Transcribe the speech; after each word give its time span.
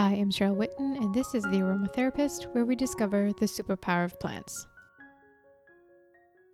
I 0.00 0.14
am 0.14 0.30
Cheryl 0.30 0.56
Whitten, 0.56 0.96
and 0.96 1.14
this 1.14 1.34
is 1.34 1.42
The 1.42 1.58
Aromatherapist, 1.58 2.54
where 2.54 2.64
we 2.64 2.74
discover 2.74 3.32
the 3.38 3.44
superpower 3.44 4.06
of 4.06 4.18
plants. 4.18 4.66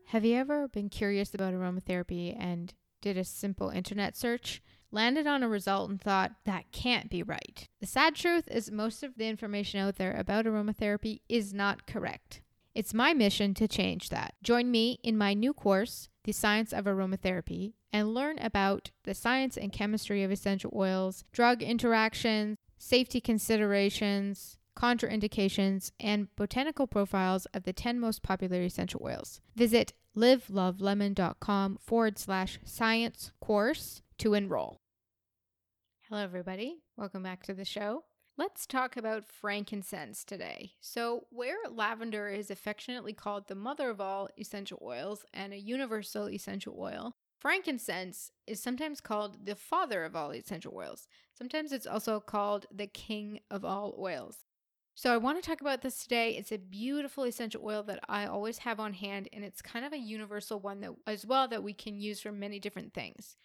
Have 0.07 0.25
you 0.25 0.35
ever 0.35 0.67
been 0.67 0.89
curious 0.89 1.33
about 1.33 1.55
aromatherapy 1.55 2.35
and 2.37 2.75
did 3.01 3.17
a 3.17 3.23
simple 3.23 3.71
internet 3.71 4.17
search, 4.17 4.65
landed 4.91 5.29
on 5.29 5.45
a 5.45 5.49
result, 5.49 5.89
and 5.89 6.01
thought, 6.01 6.33
that 6.45 6.73
can't 6.73 7.09
be 7.09 7.23
right? 7.23 7.69
The 7.81 7.87
sad 7.87 8.17
truth 8.17 8.49
is, 8.51 8.73
most 8.73 9.05
of 9.05 9.17
the 9.17 9.29
information 9.29 9.79
out 9.79 9.95
there 9.95 10.17
about 10.17 10.47
aromatherapy 10.47 11.21
is 11.29 11.55
not 11.55 11.87
correct. 11.87 12.43
It's 12.75 12.93
my 12.93 13.15
mission 13.15 13.55
to 13.55 13.69
change 13.69 14.09
that. 14.09 14.35
Join 14.43 14.73
me 14.73 14.99
in 15.05 15.17
my 15.17 15.35
new 15.35 15.55
course, 15.55 16.09
The 16.25 16.33
Science 16.33 16.73
of 16.73 16.87
Aromatherapy, 16.87 17.75
and 17.93 18.13
learn 18.13 18.41
about 18.41 18.91
the 19.05 19.15
science 19.15 19.57
and 19.57 19.71
chemistry 19.71 20.25
of 20.25 20.33
essential 20.33 20.73
oils, 20.75 21.23
drug 21.33 21.63
interactions, 21.63 22.59
safety 22.87 23.21
considerations, 23.21 24.59
contraindications, 24.79 25.91
and 25.99 26.29
botanical 26.37 26.87
profiles 26.87 27.47
of 27.47 27.65
the 27.65 27.73
10 27.73 27.99
most 27.99 28.23
popular 28.23 28.63
essential 28.63 29.01
oils. 29.05 29.41
Visit 29.57 29.93
livelovelemon.com 30.17 31.79
forward 31.81 32.19
slash 32.19 32.61
science 32.65 33.33
course 33.41 34.03
to 34.19 34.35
enroll. 34.35 34.79
Hello, 36.09 36.23
everybody. 36.23 36.77
Welcome 36.97 37.25
back 37.25 37.43
to 37.45 37.55
the 37.55 37.65
show. 37.65 38.05
Let's 38.39 38.67
talk 38.67 38.97
about 38.97 39.25
frankincense 39.25 40.23
today. 40.23 40.73
So, 40.81 41.25
where 41.31 41.57
lavender 41.71 42.29
is 42.29 42.51
affectionately 42.51 43.15
called 43.15 43.49
the 43.49 43.55
mother 43.55 43.91
of 43.91 44.01
all 44.01 44.29
essential 44.39 44.79
oils 44.83 45.25
and 45.35 45.53
a 45.53 45.59
universal 45.59 46.29
essential 46.29 46.77
oil, 46.79 47.17
frankincense 47.39 48.31
is 48.47 48.61
sometimes 48.63 49.01
called 49.01 49.47
the 49.47 49.57
father 49.57 50.05
of 50.05 50.17
all 50.17 50.33
essential 50.33 50.73
oils. 50.77 51.07
Sometimes 51.37 51.73
it's 51.73 51.87
also 51.87 52.21
called 52.21 52.67
the 52.73 52.87
king 52.87 53.41
of 53.51 53.65
all 53.65 53.95
oils. 53.99 54.45
So, 54.95 55.13
I 55.13 55.19
want 55.19 55.43
to 55.43 55.47
talk 55.47 55.61
about 55.61 55.83
this 55.83 56.03
today. 56.03 56.31
It's 56.37 56.53
a 56.53 56.59
beautiful 56.59 57.25
essential 57.25 57.61
oil 57.63 57.83
that 57.83 58.01
I 58.09 58.25
always 58.27 58.59
have 58.59 58.81
on 58.81 58.95
hand, 58.95 59.29
and 59.33 59.45
it's 59.45 59.61
kind 59.61 59.85
of 59.85 59.93
a 59.93 59.99
universal 59.99 60.59
one 60.59 60.81
that, 60.81 60.93
as 61.07 61.27
well 61.27 61.47
that 61.49 61.63
we 61.63 61.75
can 61.75 62.01
use 62.01 62.21
for 62.21 62.33
many 62.33 62.59
different 62.59 62.95
things. 62.95 63.37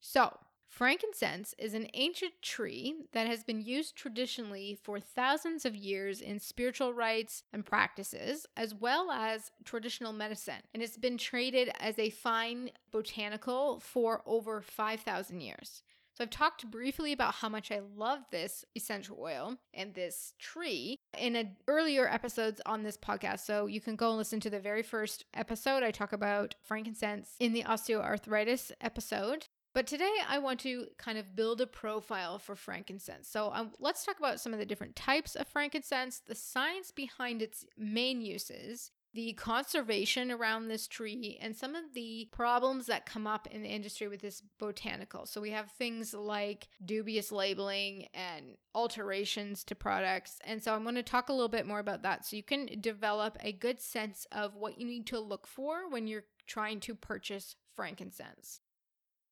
So, 0.00 0.36
Frankincense 0.68 1.54
is 1.58 1.74
an 1.74 1.88
ancient 1.94 2.34
tree 2.42 2.94
that 3.12 3.26
has 3.26 3.42
been 3.42 3.60
used 3.60 3.96
traditionally 3.96 4.78
for 4.82 5.00
thousands 5.00 5.64
of 5.64 5.74
years 5.74 6.20
in 6.20 6.38
spiritual 6.38 6.92
rites 6.92 7.42
and 7.52 7.64
practices, 7.64 8.46
as 8.56 8.74
well 8.74 9.10
as 9.10 9.50
traditional 9.64 10.12
medicine. 10.12 10.62
And 10.74 10.82
it's 10.82 10.98
been 10.98 11.18
traded 11.18 11.70
as 11.80 11.98
a 11.98 12.10
fine 12.10 12.70
botanical 12.92 13.80
for 13.80 14.22
over 14.26 14.60
5,000 14.60 15.40
years. 15.40 15.82
So, 16.14 16.24
I've 16.24 16.30
talked 16.30 16.68
briefly 16.68 17.12
about 17.12 17.36
how 17.36 17.48
much 17.48 17.70
I 17.70 17.80
love 17.96 18.20
this 18.32 18.64
essential 18.74 19.18
oil 19.20 19.56
and 19.72 19.94
this 19.94 20.34
tree 20.38 20.98
in 21.16 21.56
earlier 21.68 22.08
episodes 22.08 22.60
on 22.66 22.82
this 22.82 22.96
podcast. 22.96 23.40
So, 23.40 23.66
you 23.66 23.80
can 23.80 23.94
go 23.94 24.08
and 24.08 24.18
listen 24.18 24.40
to 24.40 24.50
the 24.50 24.58
very 24.58 24.82
first 24.82 25.24
episode. 25.32 25.84
I 25.84 25.92
talk 25.92 26.12
about 26.12 26.56
frankincense 26.62 27.36
in 27.38 27.52
the 27.52 27.62
osteoarthritis 27.62 28.72
episode. 28.80 29.46
But 29.74 29.86
today 29.86 30.12
I 30.28 30.38
want 30.38 30.60
to 30.60 30.86
kind 30.96 31.18
of 31.18 31.36
build 31.36 31.60
a 31.60 31.66
profile 31.66 32.38
for 32.38 32.56
frankincense. 32.56 33.28
So 33.28 33.50
um, 33.52 33.72
let's 33.78 34.04
talk 34.04 34.18
about 34.18 34.40
some 34.40 34.52
of 34.52 34.58
the 34.58 34.66
different 34.66 34.96
types 34.96 35.36
of 35.36 35.46
frankincense, 35.46 36.20
the 36.26 36.34
science 36.34 36.90
behind 36.90 37.42
its 37.42 37.64
main 37.76 38.20
uses, 38.20 38.90
the 39.14 39.32
conservation 39.34 40.30
around 40.30 40.68
this 40.68 40.86
tree, 40.86 41.38
and 41.40 41.56
some 41.56 41.74
of 41.74 41.94
the 41.94 42.28
problems 42.30 42.86
that 42.86 43.06
come 43.06 43.26
up 43.26 43.46
in 43.50 43.62
the 43.62 43.68
industry 43.68 44.06
with 44.06 44.20
this 44.20 44.42
botanical. 44.58 45.26
So 45.26 45.40
we 45.40 45.50
have 45.50 45.70
things 45.70 46.12
like 46.12 46.68
dubious 46.84 47.32
labeling 47.32 48.08
and 48.12 48.56
alterations 48.74 49.64
to 49.64 49.74
products. 49.74 50.38
And 50.44 50.62
so 50.62 50.74
I'm 50.74 50.82
going 50.82 50.94
to 50.94 51.02
talk 51.02 51.28
a 51.28 51.32
little 51.32 51.48
bit 51.48 51.66
more 51.66 51.78
about 51.78 52.02
that 52.02 52.26
so 52.26 52.36
you 52.36 52.42
can 52.42 52.68
develop 52.80 53.38
a 53.40 53.52
good 53.52 53.80
sense 53.80 54.26
of 54.30 54.54
what 54.54 54.78
you 54.78 54.86
need 54.86 55.06
to 55.08 55.20
look 55.20 55.46
for 55.46 55.88
when 55.88 56.06
you're 56.06 56.24
trying 56.46 56.80
to 56.80 56.94
purchase 56.94 57.56
frankincense. 57.74 58.60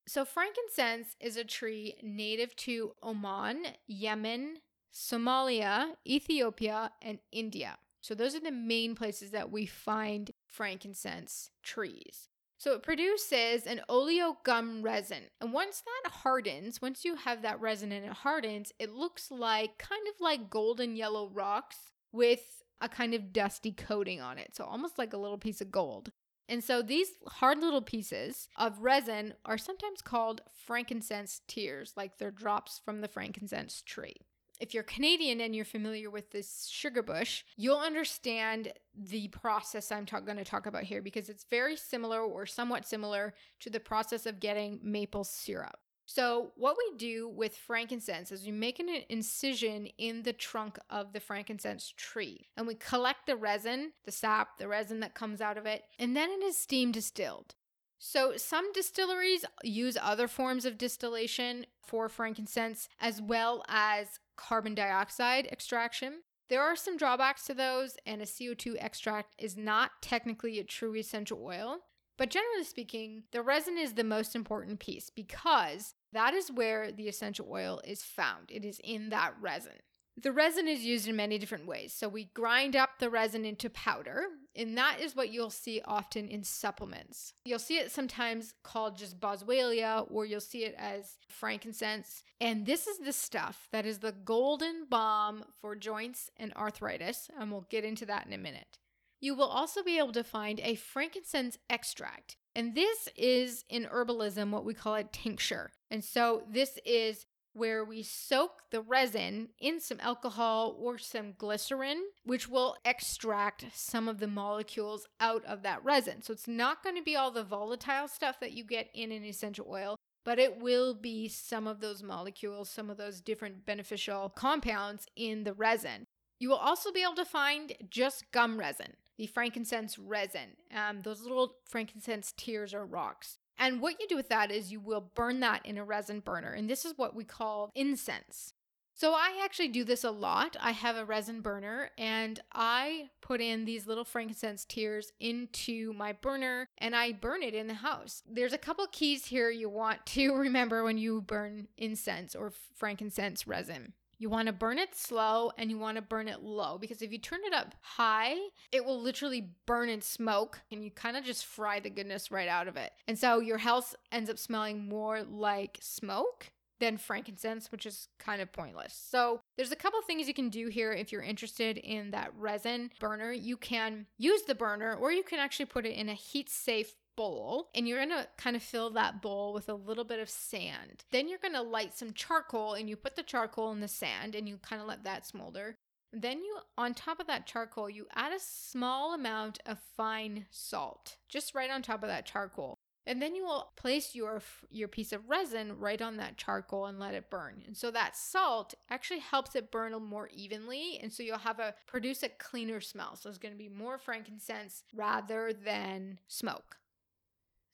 So, 0.08 0.24
frankincense 0.24 1.16
is 1.20 1.36
a 1.36 1.44
tree 1.44 1.96
native 2.00 2.54
to 2.56 2.92
Oman, 3.02 3.66
Yemen, 3.88 4.58
Somalia, 4.94 5.94
Ethiopia, 6.06 6.92
and 7.02 7.18
India. 7.32 7.78
So, 8.02 8.14
those 8.14 8.36
are 8.36 8.40
the 8.40 8.52
main 8.52 8.94
places 8.94 9.32
that 9.32 9.50
we 9.50 9.66
find 9.66 10.30
frankincense 10.46 11.50
trees. 11.64 12.28
So, 12.56 12.74
it 12.74 12.84
produces 12.84 13.66
an 13.66 13.80
oleo 13.88 14.38
gum 14.44 14.82
resin. 14.82 15.24
And 15.40 15.52
once 15.52 15.82
that 15.82 16.10
hardens, 16.12 16.80
once 16.80 17.04
you 17.04 17.16
have 17.16 17.42
that 17.42 17.60
resin 17.60 17.90
and 17.90 18.06
it 18.06 18.12
hardens, 18.12 18.72
it 18.78 18.92
looks 18.92 19.32
like 19.32 19.76
kind 19.78 20.06
of 20.08 20.14
like 20.20 20.50
golden 20.50 20.94
yellow 20.94 21.28
rocks 21.28 21.90
with 22.12 22.62
a 22.80 22.88
kind 22.88 23.12
of 23.12 23.32
dusty 23.32 23.72
coating 23.72 24.20
on 24.20 24.38
it. 24.38 24.54
So, 24.54 24.64
almost 24.64 24.98
like 24.98 25.12
a 25.12 25.18
little 25.18 25.38
piece 25.38 25.60
of 25.60 25.72
gold. 25.72 26.12
And 26.48 26.62
so 26.62 26.80
these 26.82 27.08
hard 27.26 27.58
little 27.58 27.82
pieces 27.82 28.48
of 28.56 28.80
resin 28.80 29.34
are 29.44 29.58
sometimes 29.58 30.00
called 30.00 30.42
frankincense 30.66 31.40
tears, 31.48 31.92
like 31.96 32.18
they're 32.18 32.30
drops 32.30 32.80
from 32.84 33.00
the 33.00 33.08
frankincense 33.08 33.82
tree. 33.84 34.16
If 34.58 34.72
you're 34.72 34.84
Canadian 34.84 35.40
and 35.40 35.54
you're 35.54 35.66
familiar 35.66 36.08
with 36.08 36.30
this 36.30 36.66
sugar 36.70 37.02
bush, 37.02 37.44
you'll 37.56 37.78
understand 37.78 38.72
the 38.94 39.28
process 39.28 39.92
I'm 39.92 40.06
ta- 40.06 40.20
going 40.20 40.38
to 40.38 40.44
talk 40.44 40.66
about 40.66 40.84
here 40.84 41.02
because 41.02 41.28
it's 41.28 41.44
very 41.50 41.76
similar 41.76 42.20
or 42.22 42.46
somewhat 42.46 42.86
similar 42.86 43.34
to 43.60 43.70
the 43.70 43.80
process 43.80 44.24
of 44.24 44.40
getting 44.40 44.80
maple 44.82 45.24
syrup. 45.24 45.78
So, 46.08 46.52
what 46.54 46.76
we 46.78 46.96
do 46.96 47.28
with 47.28 47.56
frankincense 47.56 48.30
is 48.30 48.46
we 48.46 48.52
make 48.52 48.78
an 48.78 48.88
incision 49.08 49.86
in 49.98 50.22
the 50.22 50.32
trunk 50.32 50.78
of 50.88 51.12
the 51.12 51.18
frankincense 51.18 51.92
tree 51.96 52.46
and 52.56 52.64
we 52.64 52.76
collect 52.76 53.26
the 53.26 53.34
resin, 53.34 53.92
the 54.04 54.12
sap, 54.12 54.56
the 54.58 54.68
resin 54.68 55.00
that 55.00 55.14
comes 55.14 55.40
out 55.40 55.58
of 55.58 55.66
it, 55.66 55.82
and 55.98 56.16
then 56.16 56.30
it 56.30 56.44
is 56.44 56.56
steam 56.56 56.92
distilled. 56.92 57.56
So, 57.98 58.36
some 58.36 58.72
distilleries 58.72 59.44
use 59.64 59.98
other 60.00 60.28
forms 60.28 60.64
of 60.64 60.78
distillation 60.78 61.66
for 61.84 62.08
frankincense 62.08 62.88
as 63.00 63.20
well 63.20 63.64
as 63.68 64.20
carbon 64.36 64.76
dioxide 64.76 65.48
extraction. 65.50 66.22
There 66.48 66.62
are 66.62 66.76
some 66.76 66.96
drawbacks 66.96 67.46
to 67.46 67.54
those, 67.54 67.96
and 68.06 68.22
a 68.22 68.26
CO2 68.26 68.76
extract 68.78 69.34
is 69.38 69.56
not 69.56 69.90
technically 70.00 70.60
a 70.60 70.64
true 70.64 70.94
essential 70.94 71.42
oil. 71.44 71.80
But 72.16 72.30
generally 72.30 72.64
speaking, 72.64 73.24
the 73.32 73.42
resin 73.42 73.76
is 73.76 73.94
the 73.94 74.04
most 74.04 74.34
important 74.34 74.78
piece 74.78 75.10
because 75.10 75.94
that 76.12 76.34
is 76.34 76.50
where 76.50 76.92
the 76.92 77.08
essential 77.08 77.48
oil 77.50 77.80
is 77.84 78.02
found. 78.02 78.50
It 78.50 78.64
is 78.64 78.80
in 78.82 79.10
that 79.10 79.34
resin. 79.40 79.72
The 80.18 80.32
resin 80.32 80.66
is 80.66 80.82
used 80.82 81.06
in 81.06 81.16
many 81.16 81.36
different 81.36 81.66
ways. 81.66 81.92
So 81.92 82.08
we 82.08 82.30
grind 82.32 82.74
up 82.74 82.98
the 82.98 83.10
resin 83.10 83.44
into 83.44 83.68
powder, 83.68 84.24
and 84.54 84.76
that 84.78 84.98
is 84.98 85.14
what 85.14 85.30
you'll 85.30 85.50
see 85.50 85.82
often 85.84 86.26
in 86.28 86.42
supplements. 86.42 87.34
You'll 87.44 87.58
see 87.58 87.76
it 87.76 87.92
sometimes 87.92 88.54
called 88.62 88.96
just 88.96 89.20
boswellia, 89.20 90.10
or 90.10 90.24
you'll 90.24 90.40
see 90.40 90.64
it 90.64 90.74
as 90.78 91.18
frankincense. 91.28 92.22
And 92.40 92.64
this 92.64 92.86
is 92.86 92.96
the 92.98 93.12
stuff 93.12 93.68
that 93.72 93.84
is 93.84 93.98
the 93.98 94.12
golden 94.12 94.86
balm 94.88 95.44
for 95.60 95.76
joints 95.76 96.30
and 96.38 96.50
arthritis, 96.54 97.28
and 97.38 97.52
we'll 97.52 97.66
get 97.68 97.84
into 97.84 98.06
that 98.06 98.26
in 98.26 98.32
a 98.32 98.38
minute. 98.38 98.78
You 99.20 99.34
will 99.34 99.48
also 99.48 99.82
be 99.82 99.98
able 99.98 100.12
to 100.12 100.24
find 100.24 100.60
a 100.60 100.76
frankincense 100.76 101.58
extract. 101.68 102.36
And 102.54 102.74
this 102.74 103.10
is 103.16 103.66
in 103.68 103.84
herbalism 103.84 104.50
what 104.50 104.64
we 104.64 104.72
call 104.72 104.94
a 104.94 105.04
tincture. 105.04 105.72
And 105.90 106.04
so 106.04 106.42
this 106.50 106.78
is 106.84 107.26
where 107.52 107.84
we 107.84 108.02
soak 108.02 108.62
the 108.70 108.82
resin 108.82 109.48
in 109.58 109.80
some 109.80 109.98
alcohol 110.00 110.76
or 110.78 110.98
some 110.98 111.32
glycerin, 111.38 112.02
which 112.24 112.48
will 112.48 112.76
extract 112.84 113.64
some 113.72 114.08
of 114.08 114.18
the 114.18 114.26
molecules 114.26 115.06
out 115.20 115.42
of 115.46 115.62
that 115.62 115.82
resin. 115.82 116.20
So 116.20 116.34
it's 116.34 116.46
not 116.46 116.82
going 116.82 116.96
to 116.96 117.02
be 117.02 117.16
all 117.16 117.30
the 117.30 117.42
volatile 117.42 118.08
stuff 118.08 118.38
that 118.40 118.52
you 118.52 118.62
get 118.62 118.90
in 118.92 119.10
an 119.10 119.24
essential 119.24 119.66
oil, 119.70 119.96
but 120.22 120.38
it 120.38 120.60
will 120.60 120.92
be 120.92 121.28
some 121.28 121.66
of 121.66 121.80
those 121.80 122.02
molecules, 122.02 122.68
some 122.68 122.90
of 122.90 122.98
those 122.98 123.22
different 123.22 123.64
beneficial 123.64 124.28
compounds 124.28 125.06
in 125.16 125.44
the 125.44 125.54
resin. 125.54 126.04
You 126.38 126.50
will 126.50 126.56
also 126.56 126.92
be 126.92 127.02
able 127.02 127.14
to 127.14 127.24
find 127.24 127.72
just 127.88 128.30
gum 128.32 128.58
resin 128.58 128.92
the 129.16 129.26
frankincense 129.26 129.98
resin, 129.98 130.56
um, 130.74 131.02
those 131.02 131.22
little 131.22 131.56
frankincense 131.64 132.34
tears 132.36 132.74
or 132.74 132.84
rocks. 132.84 133.38
And 133.58 133.80
what 133.80 134.00
you 134.00 134.06
do 134.08 134.16
with 134.16 134.28
that 134.28 134.50
is 134.50 134.72
you 134.72 134.80
will 134.80 135.10
burn 135.14 135.40
that 135.40 135.64
in 135.64 135.78
a 135.78 135.84
resin 135.84 136.20
burner. 136.20 136.52
And 136.52 136.68
this 136.68 136.84
is 136.84 136.96
what 136.96 137.14
we 137.14 137.24
call 137.24 137.70
incense. 137.74 138.52
So 138.98 139.12
I 139.12 139.42
actually 139.44 139.68
do 139.68 139.84
this 139.84 140.04
a 140.04 140.10
lot. 140.10 140.56
I 140.58 140.70
have 140.70 140.96
a 140.96 141.04
resin 141.04 141.42
burner 141.42 141.90
and 141.98 142.40
I 142.54 143.10
put 143.20 143.42
in 143.42 143.66
these 143.66 143.86
little 143.86 144.06
frankincense 144.06 144.64
tears 144.64 145.12
into 145.20 145.92
my 145.92 146.12
burner 146.14 146.70
and 146.78 146.96
I 146.96 147.12
burn 147.12 147.42
it 147.42 147.52
in 147.52 147.66
the 147.66 147.74
house. 147.74 148.22
There's 148.26 148.54
a 148.54 148.58
couple 148.58 148.86
keys 148.90 149.26
here 149.26 149.50
you 149.50 149.68
want 149.68 150.06
to 150.06 150.34
remember 150.34 150.82
when 150.82 150.96
you 150.96 151.20
burn 151.20 151.68
incense 151.76 152.34
or 152.34 152.50
frankincense 152.74 153.46
resin. 153.46 153.92
You 154.18 154.30
want 154.30 154.46
to 154.46 154.52
burn 154.52 154.78
it 154.78 154.94
slow 154.94 155.52
and 155.58 155.70
you 155.70 155.78
want 155.78 155.96
to 155.96 156.02
burn 156.02 156.28
it 156.28 156.42
low 156.42 156.78
because 156.78 157.02
if 157.02 157.12
you 157.12 157.18
turn 157.18 157.40
it 157.44 157.52
up 157.52 157.74
high, 157.80 158.36
it 158.72 158.84
will 158.84 159.00
literally 159.00 159.50
burn 159.66 159.88
and 159.88 160.02
smoke 160.02 160.60
and 160.70 160.82
you 160.82 160.90
kind 160.90 161.16
of 161.16 161.24
just 161.24 161.44
fry 161.44 161.80
the 161.80 161.90
goodness 161.90 162.30
right 162.30 162.48
out 162.48 162.68
of 162.68 162.76
it. 162.76 162.92
And 163.06 163.18
so 163.18 163.40
your 163.40 163.58
house 163.58 163.94
ends 164.10 164.30
up 164.30 164.38
smelling 164.38 164.88
more 164.88 165.22
like 165.22 165.78
smoke 165.80 166.50
than 166.78 166.98
frankincense, 166.98 167.72
which 167.72 167.86
is 167.86 168.08
kind 168.18 168.42
of 168.42 168.52
pointless. 168.52 168.98
So 169.10 169.40
There's 169.56 169.72
a 169.72 169.76
couple 169.76 170.00
things 170.02 170.28
you 170.28 170.34
can 170.34 170.50
do 170.50 170.68
here 170.68 170.92
if 170.92 171.10
you're 171.10 171.22
interested 171.22 171.78
in 171.78 172.10
that 172.10 172.32
resin 172.36 172.90
burner. 173.00 173.32
You 173.32 173.56
can 173.56 174.06
use 174.18 174.42
the 174.42 174.54
burner 174.54 174.94
or 174.94 175.10
you 175.10 175.22
can 175.22 175.38
actually 175.38 175.66
put 175.66 175.86
it 175.86 175.96
in 175.96 176.08
a 176.08 176.14
heat 176.14 176.50
safe 176.50 176.94
bowl 177.16 177.68
and 177.74 177.88
you're 177.88 177.98
gonna 177.98 178.28
kind 178.36 178.56
of 178.56 178.62
fill 178.62 178.90
that 178.90 179.22
bowl 179.22 179.52
with 179.52 179.68
a 179.68 179.74
little 179.74 180.04
bit 180.04 180.20
of 180.20 180.30
sand. 180.30 181.04
Then 181.10 181.28
you're 181.28 181.38
gonna 181.38 181.62
light 181.62 181.96
some 181.96 182.12
charcoal 182.12 182.74
and 182.74 182.88
you 182.88 182.96
put 182.96 183.16
the 183.16 183.22
charcoal 183.22 183.72
in 183.72 183.80
the 183.80 183.88
sand 183.88 184.34
and 184.34 184.48
you 184.48 184.58
kind 184.58 184.80
of 184.80 184.88
let 184.88 185.04
that 185.04 185.26
smolder. 185.26 185.76
Then 186.12 186.38
you, 186.38 186.58
on 186.78 186.94
top 186.94 187.20
of 187.20 187.26
that 187.26 187.46
charcoal, 187.46 187.90
you 187.90 188.06
add 188.14 188.32
a 188.32 188.40
small 188.40 189.12
amount 189.12 189.58
of 189.66 189.78
fine 189.96 190.46
salt, 190.50 191.16
just 191.28 191.54
right 191.54 191.70
on 191.70 191.82
top 191.82 192.02
of 192.02 192.08
that 192.08 192.24
charcoal. 192.24 192.78
And 193.06 193.22
then 193.22 193.36
you 193.36 193.44
will 193.44 193.70
place 193.76 194.14
your 194.14 194.42
your 194.68 194.88
piece 194.88 195.12
of 195.12 195.28
resin 195.28 195.78
right 195.78 196.02
on 196.02 196.16
that 196.16 196.36
charcoal 196.36 196.86
and 196.86 196.98
let 196.98 197.14
it 197.14 197.30
burn. 197.30 197.62
And 197.66 197.76
so 197.76 197.90
that 197.92 198.16
salt 198.16 198.74
actually 198.90 199.20
helps 199.20 199.54
it 199.54 199.70
burn 199.70 199.92
more 200.02 200.28
evenly, 200.34 200.98
and 201.00 201.12
so 201.12 201.22
you'll 201.22 201.38
have 201.38 201.60
a 201.60 201.74
produce 201.86 202.22
a 202.24 202.28
cleaner 202.28 202.80
smell. 202.80 203.14
So 203.14 203.28
it's 203.28 203.38
going 203.38 203.54
to 203.54 203.58
be 203.58 203.68
more 203.68 203.98
frankincense 203.98 204.82
rather 204.92 205.52
than 205.52 206.18
smoke. 206.26 206.78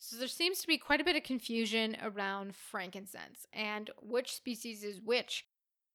So 0.05 0.17
there 0.17 0.27
seems 0.27 0.59
to 0.61 0.67
be 0.67 0.79
quite 0.79 1.01
a 1.01 1.05
bit 1.05 1.15
of 1.15 1.23
confusion 1.23 1.97
around 2.03 2.57
frankincense 2.57 3.47
and 3.53 3.89
which 4.03 4.35
species 4.35 4.83
is 4.83 5.01
which. 5.01 5.47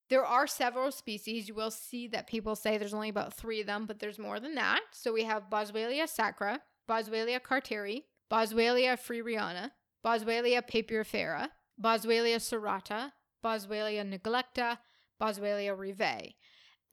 There 0.09 0.24
are 0.24 0.48
several 0.48 0.94
species. 0.94 1.50
You 1.50 1.56
will 1.56 1.71
see 1.71 2.07
that 2.07 2.25
people 2.25 2.56
say 2.56 2.77
there's 2.77 2.94
only 2.94 3.09
about 3.09 3.33
three 3.33 3.59
of 3.59 3.68
them, 3.68 3.86
but 3.86 4.00
there's 4.00 4.18
more 4.18 4.39
than 4.39 4.56
that. 4.56 4.80
So 4.94 5.12
we 5.12 5.25
have 5.25 5.50
Boswellia 5.51 6.07
sacra, 6.07 6.62
Boswellia 6.89 7.42
carteri, 7.42 8.04
Boswellia 8.31 8.98
frereana, 8.98 9.71
Boswellia 10.06 10.62
papyrifera, 10.65 11.50
Boswellia 11.77 12.38
serrata, 12.38 13.12
Boswellia 13.44 14.06
neglecta, 14.09 14.77
Boswellia 15.21 15.77
rivae. 15.77 16.36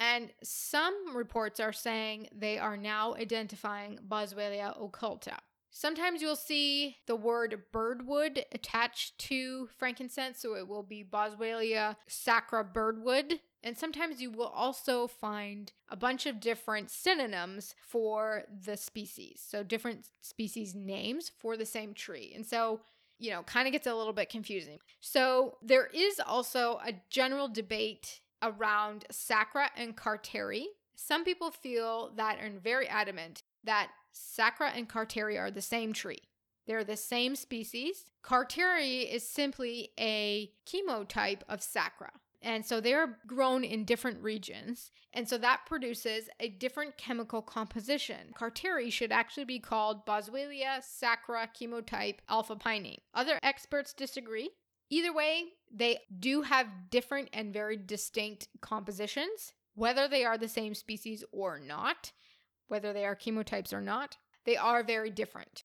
And 0.00 0.32
some 0.42 1.16
reports 1.16 1.60
are 1.60 1.72
saying 1.72 2.26
they 2.34 2.58
are 2.58 2.76
now 2.76 3.14
identifying 3.14 4.00
Boswellia 4.04 4.76
occulta. 4.76 5.38
Sometimes 5.76 6.22
you'll 6.22 6.36
see 6.36 6.98
the 7.08 7.16
word 7.16 7.64
birdwood 7.72 8.44
attached 8.52 9.18
to 9.18 9.68
frankincense, 9.76 10.38
so 10.38 10.54
it 10.54 10.68
will 10.68 10.84
be 10.84 11.02
Boswellia 11.02 11.96
sacra 12.06 12.62
birdwood. 12.62 13.40
And 13.60 13.76
sometimes 13.76 14.22
you 14.22 14.30
will 14.30 14.52
also 14.54 15.08
find 15.08 15.72
a 15.88 15.96
bunch 15.96 16.26
of 16.26 16.38
different 16.38 16.92
synonyms 16.92 17.74
for 17.80 18.44
the 18.64 18.76
species. 18.76 19.42
So, 19.44 19.64
different 19.64 20.10
species 20.20 20.76
names 20.76 21.32
for 21.40 21.56
the 21.56 21.66
same 21.66 21.92
tree. 21.92 22.32
And 22.36 22.46
so, 22.46 22.80
you 23.18 23.32
know, 23.32 23.42
kind 23.42 23.66
of 23.66 23.72
gets 23.72 23.88
a 23.88 23.94
little 23.96 24.12
bit 24.12 24.28
confusing. 24.28 24.78
So, 25.00 25.56
there 25.60 25.88
is 25.92 26.20
also 26.24 26.78
a 26.86 26.92
general 27.10 27.48
debate 27.48 28.20
around 28.42 29.06
Sacra 29.10 29.70
and 29.76 29.96
Carteri. 29.96 30.66
Some 30.94 31.24
people 31.24 31.50
feel 31.50 32.12
that 32.14 32.38
and 32.40 32.62
very 32.62 32.86
adamant 32.86 33.42
that 33.64 33.90
Sacra 34.14 34.70
and 34.70 34.88
Carteri 34.88 35.38
are 35.38 35.50
the 35.50 35.60
same 35.60 35.92
tree. 35.92 36.22
They're 36.66 36.84
the 36.84 36.96
same 36.96 37.36
species. 37.36 38.06
Carteri 38.24 39.12
is 39.12 39.28
simply 39.28 39.90
a 39.98 40.50
chemotype 40.66 41.42
of 41.48 41.62
Sacra. 41.62 42.12
And 42.40 42.64
so 42.64 42.80
they're 42.80 43.18
grown 43.26 43.64
in 43.64 43.84
different 43.84 44.22
regions. 44.22 44.90
And 45.14 45.28
so 45.28 45.38
that 45.38 45.62
produces 45.66 46.28
a 46.38 46.50
different 46.50 46.98
chemical 46.98 47.40
composition. 47.40 48.34
Carteri 48.38 48.92
should 48.92 49.12
actually 49.12 49.46
be 49.46 49.58
called 49.58 50.06
Boswellia 50.06 50.82
sacra 50.82 51.48
chemotype 51.58 52.18
alpha 52.28 52.56
pinene. 52.56 52.98
Other 53.14 53.38
experts 53.42 53.94
disagree. 53.94 54.50
Either 54.90 55.12
way, 55.12 55.44
they 55.72 55.98
do 56.20 56.42
have 56.42 56.90
different 56.90 57.30
and 57.32 57.52
very 57.52 57.78
distinct 57.78 58.48
compositions. 58.60 59.54
Whether 59.74 60.06
they 60.06 60.24
are 60.24 60.38
the 60.38 60.48
same 60.48 60.74
species 60.74 61.24
or 61.32 61.58
not, 61.58 62.12
whether 62.68 62.92
they 62.92 63.04
are 63.04 63.16
chemotypes 63.16 63.72
or 63.72 63.80
not, 63.80 64.16
they 64.44 64.56
are 64.56 64.82
very 64.82 65.10
different. 65.10 65.64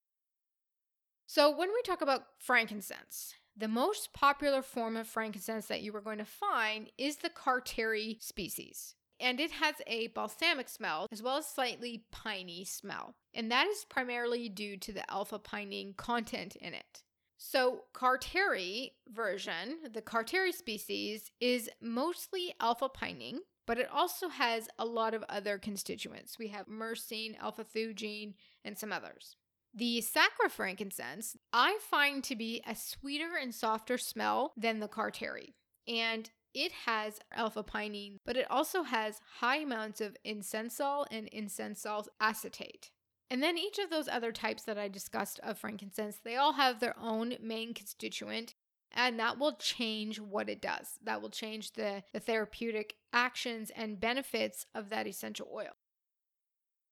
So, 1.26 1.56
when 1.56 1.70
we 1.70 1.82
talk 1.84 2.02
about 2.02 2.24
frankincense, 2.40 3.36
the 3.56 3.68
most 3.68 4.14
popular 4.14 4.62
form 4.62 4.98
of 4.98 5.08
frankincense 5.08 5.68
that 5.68 5.82
you 5.82 5.96
are 5.96 6.02
going 6.02 6.18
to 6.18 6.26
find 6.26 6.90
is 6.98 7.18
the 7.18 7.30
Carteri 7.30 8.22
species. 8.22 8.96
And 9.20 9.40
it 9.40 9.52
has 9.52 9.76
a 9.86 10.08
balsamic 10.08 10.70
smell 10.70 11.08
as 11.12 11.22
well 11.22 11.38
as 11.38 11.46
slightly 11.46 12.06
piney 12.12 12.64
smell. 12.64 13.16
And 13.34 13.52
that 13.52 13.68
is 13.68 13.86
primarily 13.90 14.48
due 14.48 14.78
to 14.78 14.94
the 14.94 15.10
alpha 15.12 15.40
pinene 15.40 15.96
content 15.98 16.56
in 16.56 16.74
it. 16.74 17.04
So, 17.38 17.84
Carteri 17.94 18.92
version, 19.08 19.78
the 19.94 20.02
Carteri 20.02 20.54
species, 20.54 21.32
is 21.40 21.70
mostly 21.82 22.54
alpha 22.60 22.90
pinene, 22.90 23.40
but 23.70 23.78
it 23.78 23.88
also 23.94 24.30
has 24.30 24.68
a 24.80 24.86
lot 24.86 25.14
of 25.14 25.24
other 25.30 25.60
constituents. 25.60 26.40
We 26.40 26.48
have 26.48 26.66
myrcene, 26.66 27.38
alpha 27.40 27.64
thujene, 27.64 28.34
and 28.66 28.76
some 28.76 28.92
others. 28.92 29.36
The 29.76 30.02
Sacra 30.02 30.50
frankincense 30.50 31.38
I 31.54 31.78
find 31.80 32.24
to 32.24 32.36
be 32.36 32.64
a 32.66 32.74
sweeter 32.74 33.38
and 33.40 33.54
softer 33.54 34.00
smell 34.00 34.54
than 34.58 34.80
the 34.80 34.88
Carteri. 34.88 35.54
And 35.88 36.32
it 36.56 36.72
has 36.88 37.20
alpha 37.32 37.64
pinene, 37.64 38.18
but 38.26 38.36
it 38.36 38.50
also 38.50 38.82
has 38.82 39.22
high 39.40 39.58
amounts 39.58 40.02
of 40.02 40.18
incensol 40.26 41.06
and 41.12 41.30
incensol 41.30 42.08
acetate. 42.20 42.90
And 43.30 43.44
then 43.44 43.60
each 43.60 43.78
of 43.78 43.92
those 43.92 44.08
other 44.08 44.32
types 44.32 44.64
that 44.64 44.80
I 44.80 44.88
discussed 44.88 45.40
of 45.44 45.60
frankincense, 45.60 46.18
they 46.24 46.38
all 46.38 46.54
have 46.54 46.80
their 46.80 46.98
own 47.00 47.36
main 47.40 47.76
constituent 47.76 48.56
and 48.92 49.20
that 49.20 49.40
will 49.40 49.54
change 49.54 50.20
what 50.20 50.50
it 50.50 50.62
does. 50.62 50.98
That 51.04 51.22
will 51.22 51.30
change 51.30 51.74
the, 51.74 52.04
the 52.14 52.20
therapeutic 52.20 52.96
actions 53.14 53.72
and 53.76 54.00
benefits 54.00 54.66
of 54.74 54.90
that 54.90 55.08
essential 55.08 55.48
oil. 55.54 55.76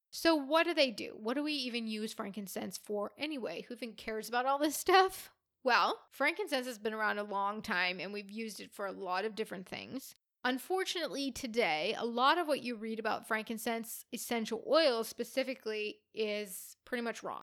So, 0.10 0.36
what 0.36 0.66
do 0.66 0.74
they 0.74 0.92
do? 0.92 1.12
What 1.16 1.36
do 1.36 1.44
we 1.44 1.54
even 1.54 1.88
use 1.88 2.14
frankincense 2.14 2.78
for 2.78 3.12
anyway? 3.18 3.66
Who 3.68 3.76
even 3.76 3.94
cares 3.94 4.30
about 4.30 4.46
all 4.46 4.58
this 4.58 4.78
stuff? 4.78 5.32
Well, 5.64 6.00
frankincense 6.12 6.66
has 6.66 6.78
been 6.78 6.94
around 6.94 7.18
a 7.18 7.24
long 7.24 7.62
time 7.62 8.00
and 8.00 8.14
we've 8.14 8.30
used 8.32 8.60
it 8.62 8.72
for 8.72 8.86
a 8.86 8.92
lot 8.92 9.26
of 9.26 9.36
different 9.36 9.68
things. 9.68 10.16
Unfortunately, 10.46 11.30
today, 11.30 11.94
a 11.98 12.06
lot 12.06 12.38
of 12.38 12.48
what 12.48 12.64
you 12.64 12.76
read 12.76 13.00
about 13.00 13.28
frankincense 13.28 14.06
essential 14.14 14.64
oil 14.68 15.04
specifically 15.04 15.98
is 16.14 16.78
pretty 16.86 17.02
much 17.02 17.22
wrong. 17.22 17.42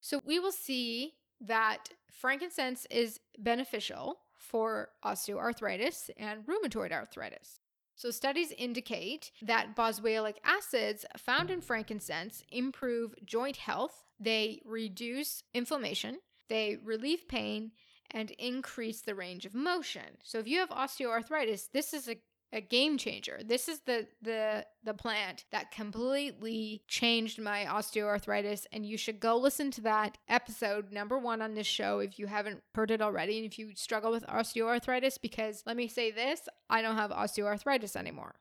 So, 0.00 0.20
we 0.24 0.38
will 0.38 0.52
see 0.52 1.14
that 1.40 1.90
frankincense 2.10 2.86
is 2.90 3.20
beneficial 3.38 4.18
for 4.36 4.90
osteoarthritis 5.04 6.10
and 6.16 6.44
rheumatoid 6.46 6.92
arthritis. 6.92 7.60
So, 7.94 8.10
studies 8.10 8.52
indicate 8.56 9.30
that 9.42 9.76
boswellic 9.76 10.36
acids 10.42 11.04
found 11.18 11.50
in 11.50 11.60
frankincense 11.60 12.42
improve 12.50 13.14
joint 13.24 13.58
health, 13.58 14.04
they 14.18 14.62
reduce 14.64 15.42
inflammation, 15.52 16.18
they 16.48 16.78
relieve 16.82 17.28
pain, 17.28 17.72
and 18.10 18.30
increase 18.32 19.02
the 19.02 19.14
range 19.14 19.44
of 19.44 19.54
motion. 19.54 20.16
So, 20.22 20.38
if 20.38 20.48
you 20.48 20.60
have 20.60 20.70
osteoarthritis, 20.70 21.68
this 21.72 21.92
is 21.92 22.08
a 22.08 22.16
a 22.52 22.60
game 22.60 22.98
changer. 22.98 23.40
This 23.44 23.68
is 23.68 23.80
the 23.80 24.06
the 24.22 24.66
the 24.82 24.94
plant 24.94 25.44
that 25.52 25.70
completely 25.70 26.82
changed 26.88 27.40
my 27.40 27.64
osteoarthritis 27.64 28.66
and 28.72 28.84
you 28.84 28.96
should 28.96 29.20
go 29.20 29.36
listen 29.36 29.70
to 29.72 29.80
that 29.82 30.18
episode 30.28 30.92
number 30.92 31.18
1 31.18 31.42
on 31.42 31.54
this 31.54 31.66
show 31.66 32.00
if 32.00 32.18
you 32.18 32.26
haven't 32.26 32.62
heard 32.74 32.90
it 32.90 33.02
already 33.02 33.36
and 33.36 33.46
if 33.46 33.58
you 33.58 33.70
struggle 33.74 34.10
with 34.10 34.26
osteoarthritis 34.26 35.20
because 35.20 35.62
let 35.66 35.76
me 35.76 35.86
say 35.86 36.10
this, 36.10 36.48
I 36.68 36.82
don't 36.82 36.96
have 36.96 37.10
osteoarthritis 37.10 37.94
anymore. 37.94 38.36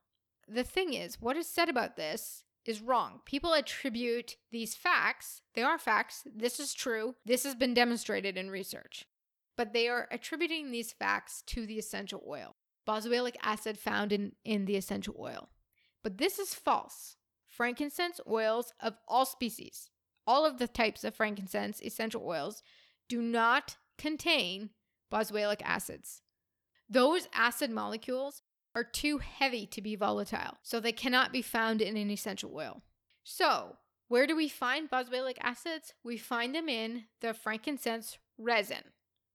The 0.48 0.64
thing 0.64 0.94
is, 0.94 1.22
what 1.22 1.38
is 1.38 1.48
said 1.48 1.70
about 1.70 1.96
this 1.96 2.44
is 2.66 2.82
wrong. 2.82 3.22
People 3.26 3.54
attribute 3.54 4.38
these 4.52 4.76
facts, 4.76 5.42
they 5.54 5.62
are 5.62 5.78
facts, 5.78 6.24
this 6.26 6.60
is 6.60 6.74
true, 6.74 7.16
this 7.26 7.44
has 7.44 7.56
been 7.56 7.74
demonstrated 7.74 8.38
in 8.38 8.50
research. 8.50 9.06
But 9.56 9.74
they 9.74 9.88
are 9.88 10.08
attributing 10.10 10.72
these 10.72 10.94
facts 10.94 11.44
to 11.48 11.66
the 11.66 11.78
essential 11.78 12.24
oil 12.28 12.56
boswellic 12.90 13.36
acid 13.44 13.78
found 13.78 14.12
in, 14.12 14.32
in 14.44 14.66
the 14.66 14.76
essential 14.76 15.16
oil. 15.20 15.50
But 16.04 16.18
this 16.18 16.40
is 16.40 16.56
false. 16.56 17.18
Frankincense 17.46 18.20
oils 18.28 18.74
of 18.80 18.96
all 19.08 19.26
species, 19.26 19.90
all 20.26 20.44
of 20.46 20.58
the 20.58 20.68
types 20.68 21.04
of 21.04 21.14
frankincense 21.14 21.82
essential 21.84 22.24
oils, 22.26 22.64
do 23.08 23.22
not 23.22 23.78
contain 23.98 24.72
boswellic 25.12 25.62
acids. 25.64 26.22
Those 26.90 27.28
acid 27.34 27.70
molecules 27.70 28.42
are 28.74 28.84
too 28.84 29.20
heavy 29.20 29.68
to 29.68 29.82
be 29.82 29.96
volatile, 29.96 30.58
so 30.64 30.80
they 30.80 30.92
cannot 30.92 31.32
be 31.32 31.42
found 31.42 31.82
in 31.82 31.96
an 31.96 32.10
essential 32.10 32.52
oil. 32.56 32.82
So, 33.24 33.78
where 34.08 34.26
do 34.26 34.36
we 34.36 34.48
find 34.50 34.90
boswellic 34.90 35.38
acids? 35.42 35.94
We 36.04 36.18
find 36.18 36.56
them 36.56 36.70
in 36.70 37.06
the 37.22 37.34
frankincense 37.34 38.18
resin. 38.38 38.84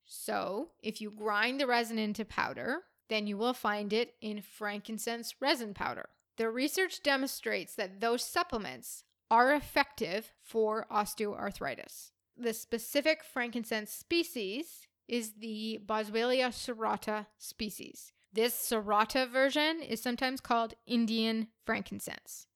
So, 0.05 0.71
if 0.83 1.01
you 1.01 1.11
grind 1.11 1.61
the 1.61 1.67
resin 1.67 1.99
into 1.99 2.25
powder, 2.25 2.83
then 3.09 3.27
you 3.27 3.37
will 3.37 3.55
find 3.55 3.93
it 3.93 4.15
in 4.21 4.41
frankincense 4.41 5.35
resin 5.41 5.75
powder. 5.75 6.09
The 6.37 6.51
research 6.51 7.03
demonstrates 7.03 7.75
that 7.77 8.01
those 8.01 8.23
supplements 8.23 9.05
are 9.31 9.55
effective 9.55 10.33
for 10.43 10.87
osteoarthritis. 10.91 12.11
The 12.37 12.53
specific 12.53 13.23
frankincense 13.23 13.91
species 13.93 14.89
is 15.07 15.35
the 15.39 15.81
Boswellia 15.87 16.49
serrata 16.49 17.27
species. 17.39 18.13
This 18.33 18.55
serrata 18.55 19.31
version 19.31 19.81
is 19.81 20.03
sometimes 20.03 20.41
called 20.41 20.75
Indian 20.87 21.49
frankincense. 21.65 22.49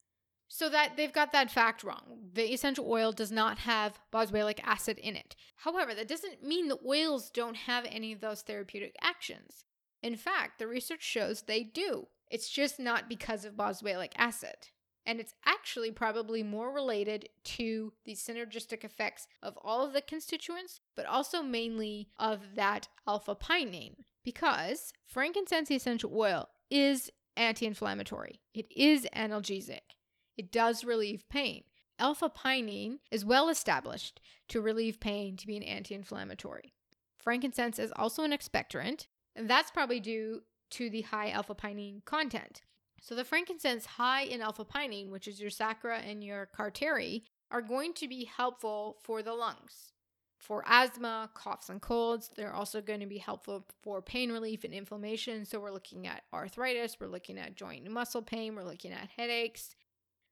So 0.48 0.68
that 0.70 0.96
they've 0.96 1.12
got 1.12 1.32
that 1.32 1.50
fact 1.50 1.84
wrong. 1.84 2.30
The 2.32 2.52
essential 2.52 2.90
oil 2.90 3.12
does 3.12 3.30
not 3.30 3.58
have 3.60 4.00
boswellic 4.12 4.60
acid 4.64 4.98
in 4.98 5.14
it. 5.14 5.36
However, 5.56 5.94
that 5.94 6.08
doesn't 6.08 6.42
mean 6.42 6.68
the 6.68 6.78
oils 6.86 7.30
don't 7.30 7.54
have 7.54 7.84
any 7.88 8.12
of 8.12 8.20
those 8.20 8.42
therapeutic 8.42 8.96
actions. 9.02 9.64
In 10.02 10.16
fact, 10.16 10.58
the 10.58 10.66
research 10.66 11.02
shows 11.02 11.42
they 11.42 11.62
do. 11.62 12.08
It's 12.30 12.48
just 12.48 12.78
not 12.78 13.08
because 13.08 13.44
of 13.44 13.54
boswellic 13.54 14.12
acid. 14.16 14.68
And 15.06 15.20
it's 15.20 15.32
actually 15.46 15.90
probably 15.90 16.42
more 16.42 16.70
related 16.70 17.30
to 17.44 17.94
the 18.04 18.12
synergistic 18.12 18.84
effects 18.84 19.26
of 19.42 19.58
all 19.62 19.84
of 19.86 19.94
the 19.94 20.02
constituents, 20.02 20.80
but 20.94 21.06
also 21.06 21.42
mainly 21.42 22.10
of 22.18 22.40
that 22.56 22.88
alpha 23.06 23.34
pinene. 23.34 24.04
Because 24.22 24.92
frankincense 25.06 25.70
essential 25.70 26.12
oil 26.14 26.50
is 26.70 27.10
anti 27.38 27.64
inflammatory, 27.64 28.40
it 28.52 28.66
is 28.76 29.06
analgesic, 29.16 29.96
it 30.36 30.52
does 30.52 30.84
relieve 30.84 31.26
pain. 31.30 31.64
Alpha 31.98 32.28
pinene 32.28 32.98
is 33.10 33.24
well 33.24 33.48
established 33.48 34.20
to 34.48 34.60
relieve 34.60 35.00
pain 35.00 35.38
to 35.38 35.46
be 35.46 35.56
an 35.56 35.62
anti 35.62 35.94
inflammatory. 35.94 36.74
Frankincense 37.16 37.78
is 37.78 37.92
also 37.96 38.24
an 38.24 38.32
expectorant, 38.32 39.06
and 39.38 39.48
that's 39.48 39.70
probably 39.70 40.00
due 40.00 40.42
to 40.70 40.90
the 40.90 41.02
high 41.02 41.30
alpha 41.30 41.54
pinene 41.54 42.04
content. 42.04 42.62
So 43.00 43.14
the 43.14 43.24
frankincense 43.24 43.86
high 43.86 44.22
in 44.22 44.42
alpha 44.42 44.64
pinene, 44.64 45.10
which 45.10 45.28
is 45.28 45.40
your 45.40 45.50
sacra 45.50 45.98
and 46.00 46.22
your 46.22 46.48
carteri, 46.58 47.22
are 47.50 47.62
going 47.62 47.94
to 47.94 48.08
be 48.08 48.24
helpful 48.24 48.98
for 49.02 49.22
the 49.22 49.32
lungs. 49.32 49.92
For 50.38 50.62
asthma, 50.66 51.30
coughs, 51.34 51.68
and 51.68 51.80
colds, 51.80 52.30
they're 52.36 52.52
also 52.52 52.80
going 52.80 53.00
to 53.00 53.06
be 53.06 53.18
helpful 53.18 53.66
for 53.82 54.02
pain 54.02 54.30
relief 54.30 54.62
and 54.64 54.74
inflammation. 54.74 55.44
So, 55.44 55.58
we're 55.58 55.72
looking 55.72 56.06
at 56.06 56.22
arthritis, 56.32 56.96
we're 57.00 57.08
looking 57.08 57.38
at 57.38 57.56
joint 57.56 57.84
and 57.84 57.94
muscle 57.94 58.22
pain, 58.22 58.54
we're 58.54 58.62
looking 58.62 58.92
at 58.92 59.08
headaches. 59.16 59.70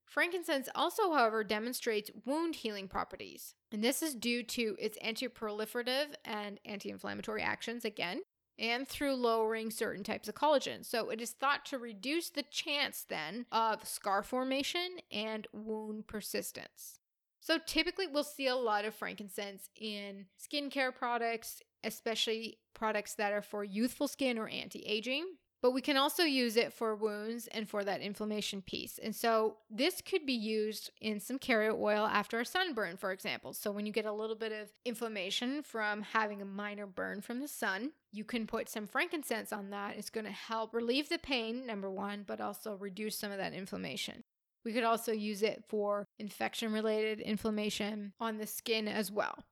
Frankincense 0.04 0.68
also, 0.76 1.12
however, 1.12 1.42
demonstrates 1.42 2.12
wound 2.24 2.54
healing 2.54 2.86
properties. 2.86 3.54
And 3.72 3.82
this 3.82 4.00
is 4.00 4.14
due 4.14 4.44
to 4.44 4.76
its 4.78 4.96
anti-proliferative 4.98 6.14
and 6.24 6.60
anti 6.64 6.90
inflammatory 6.90 7.42
actions, 7.42 7.84
again, 7.84 8.20
and 8.58 8.88
through 8.88 9.14
lowering 9.14 9.70
certain 9.70 10.02
types 10.04 10.28
of 10.28 10.34
collagen. 10.34 10.84
So 10.84 11.10
it 11.10 11.20
is 11.20 11.30
thought 11.30 11.64
to 11.66 11.78
reduce 11.78 12.30
the 12.30 12.42
chance 12.42 13.04
then 13.08 13.46
of 13.52 13.86
scar 13.86 14.22
formation 14.22 14.98
and 15.10 15.46
wound 15.52 16.06
persistence. 16.06 17.00
So 17.40 17.58
typically 17.64 18.06
we'll 18.06 18.24
see 18.24 18.48
a 18.48 18.56
lot 18.56 18.84
of 18.84 18.94
frankincense 18.94 19.68
in 19.76 20.26
skincare 20.40 20.94
products, 20.94 21.62
especially 21.84 22.58
products 22.74 23.14
that 23.14 23.32
are 23.32 23.42
for 23.42 23.62
youthful 23.62 24.08
skin 24.08 24.38
or 24.38 24.48
anti-aging. 24.48 25.26
But 25.62 25.72
we 25.72 25.80
can 25.80 25.96
also 25.96 26.22
use 26.22 26.56
it 26.56 26.72
for 26.72 26.94
wounds 26.94 27.48
and 27.48 27.68
for 27.68 27.82
that 27.82 28.00
inflammation 28.00 28.62
piece. 28.62 28.98
And 29.02 29.14
so 29.16 29.56
this 29.70 30.00
could 30.00 30.26
be 30.26 30.34
used 30.34 30.90
in 31.00 31.18
some 31.18 31.38
carrier 31.38 31.72
oil 31.72 32.06
after 32.06 32.38
a 32.38 32.44
sunburn, 32.44 32.96
for 32.96 33.10
example. 33.10 33.52
So 33.52 33.72
when 33.72 33.86
you 33.86 33.92
get 33.92 34.04
a 34.04 34.12
little 34.12 34.36
bit 34.36 34.52
of 34.52 34.70
inflammation 34.84 35.62
from 35.62 36.02
having 36.02 36.42
a 36.42 36.46
minor 36.46 36.86
burn 36.86 37.20
from 37.20 37.40
the 37.40 37.48
sun, 37.48 37.92
you 38.12 38.22
can 38.22 38.46
put 38.46 38.68
some 38.68 38.86
frankincense 38.86 39.52
on 39.52 39.70
that. 39.70 39.96
It's 39.96 40.10
going 40.10 40.26
to 40.26 40.32
help 40.32 40.74
relieve 40.74 41.08
the 41.08 41.18
pain, 41.18 41.66
number 41.66 41.90
one, 41.90 42.24
but 42.26 42.40
also 42.40 42.76
reduce 42.76 43.18
some 43.18 43.32
of 43.32 43.38
that 43.38 43.54
inflammation. 43.54 44.24
We 44.64 44.72
could 44.72 44.84
also 44.84 45.12
use 45.12 45.42
it 45.42 45.64
for 45.68 46.06
infection 46.18 46.72
related 46.72 47.20
inflammation 47.20 48.12
on 48.20 48.38
the 48.38 48.46
skin 48.46 48.88
as 48.88 49.10
well. 49.12 49.44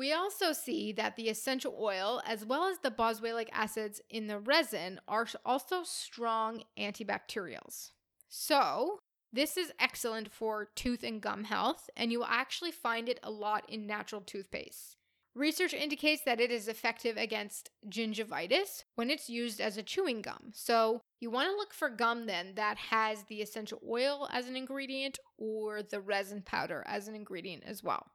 We 0.00 0.14
also 0.14 0.54
see 0.54 0.92
that 0.92 1.16
the 1.16 1.28
essential 1.28 1.76
oil, 1.78 2.22
as 2.24 2.46
well 2.46 2.64
as 2.64 2.78
the 2.78 2.90
boswellic 2.90 3.48
acids 3.52 4.00
in 4.08 4.28
the 4.28 4.38
resin, 4.38 4.98
are 5.06 5.26
also 5.44 5.82
strong 5.82 6.62
antibacterials. 6.78 7.90
So, 8.26 9.00
this 9.30 9.58
is 9.58 9.74
excellent 9.78 10.32
for 10.32 10.70
tooth 10.74 11.02
and 11.02 11.20
gum 11.20 11.44
health, 11.44 11.90
and 11.98 12.10
you 12.10 12.20
will 12.20 12.26
actually 12.30 12.70
find 12.70 13.10
it 13.10 13.20
a 13.22 13.30
lot 13.30 13.68
in 13.68 13.86
natural 13.86 14.22
toothpaste. 14.22 14.96
Research 15.34 15.74
indicates 15.74 16.22
that 16.22 16.40
it 16.40 16.50
is 16.50 16.66
effective 16.66 17.18
against 17.18 17.68
gingivitis 17.90 18.84
when 18.94 19.10
it's 19.10 19.28
used 19.28 19.60
as 19.60 19.76
a 19.76 19.82
chewing 19.82 20.22
gum. 20.22 20.52
So, 20.54 21.02
you 21.20 21.28
want 21.28 21.50
to 21.50 21.56
look 21.56 21.74
for 21.74 21.90
gum 21.90 22.24
then 22.24 22.54
that 22.54 22.78
has 22.78 23.24
the 23.24 23.42
essential 23.42 23.82
oil 23.86 24.30
as 24.32 24.48
an 24.48 24.56
ingredient 24.56 25.18
or 25.36 25.82
the 25.82 26.00
resin 26.00 26.40
powder 26.40 26.82
as 26.86 27.06
an 27.06 27.14
ingredient 27.14 27.64
as 27.66 27.82
well. 27.82 28.06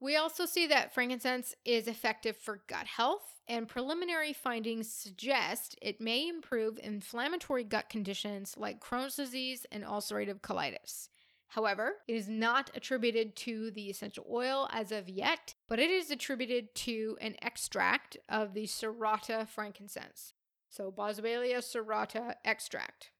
We 0.00 0.16
also 0.16 0.46
see 0.46 0.66
that 0.68 0.94
frankincense 0.94 1.54
is 1.64 1.88
effective 1.88 2.36
for 2.36 2.62
gut 2.68 2.86
health, 2.86 3.40
and 3.48 3.66
preliminary 3.66 4.32
findings 4.32 4.92
suggest 4.92 5.76
it 5.82 6.00
may 6.00 6.28
improve 6.28 6.78
inflammatory 6.82 7.64
gut 7.64 7.88
conditions 7.88 8.54
like 8.56 8.80
Crohn's 8.80 9.16
disease 9.16 9.66
and 9.72 9.84
ulcerative 9.84 10.40
colitis. 10.40 11.08
However, 11.48 11.94
it 12.06 12.14
is 12.14 12.28
not 12.28 12.70
attributed 12.74 13.34
to 13.36 13.70
the 13.70 13.88
essential 13.88 14.26
oil 14.30 14.68
as 14.70 14.92
of 14.92 15.08
yet, 15.08 15.54
but 15.66 15.78
it 15.78 15.90
is 15.90 16.10
attributed 16.10 16.74
to 16.76 17.16
an 17.20 17.36
extract 17.40 18.18
of 18.28 18.52
the 18.52 18.64
Serrata 18.64 19.48
frankincense. 19.48 20.34
So, 20.68 20.92
Boswellia 20.92 21.58
serrata 21.58 22.34
extract. 22.44 23.10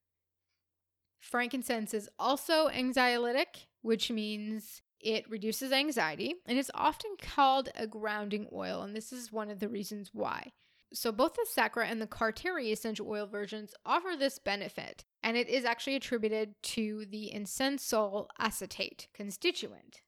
Frankincense 1.18 1.94
is 1.94 2.08
also 2.18 2.68
anxiolytic, 2.68 3.66
which 3.80 4.10
means 4.10 4.82
it 5.00 5.28
reduces 5.30 5.72
anxiety 5.72 6.34
and 6.46 6.58
it's 6.58 6.70
often 6.74 7.12
called 7.20 7.70
a 7.74 7.86
grounding 7.86 8.48
oil, 8.52 8.82
and 8.82 8.94
this 8.94 9.12
is 9.12 9.32
one 9.32 9.50
of 9.50 9.60
the 9.60 9.68
reasons 9.68 10.10
why. 10.12 10.52
So, 10.92 11.12
both 11.12 11.34
the 11.34 11.46
Sacra 11.48 11.86
and 11.86 12.00
the 12.00 12.06
Carteri 12.06 12.72
essential 12.72 13.08
oil 13.10 13.26
versions 13.26 13.74
offer 13.84 14.16
this 14.18 14.38
benefit, 14.38 15.04
and 15.22 15.36
it 15.36 15.48
is 15.48 15.66
actually 15.66 15.96
attributed 15.96 16.54
to 16.62 17.04
the 17.10 17.30
incensol 17.34 18.28
acetate 18.38 19.08
constituent. 19.12 20.00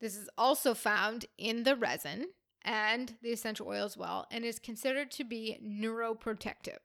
This 0.00 0.16
is 0.16 0.28
also 0.36 0.74
found 0.74 1.26
in 1.36 1.62
the 1.62 1.76
resin 1.76 2.26
and 2.62 3.14
the 3.22 3.30
essential 3.30 3.68
oil 3.68 3.84
as 3.84 3.96
well, 3.96 4.26
and 4.30 4.44
is 4.44 4.58
considered 4.58 5.10
to 5.12 5.24
be 5.24 5.58
neuroprotective. 5.64 6.78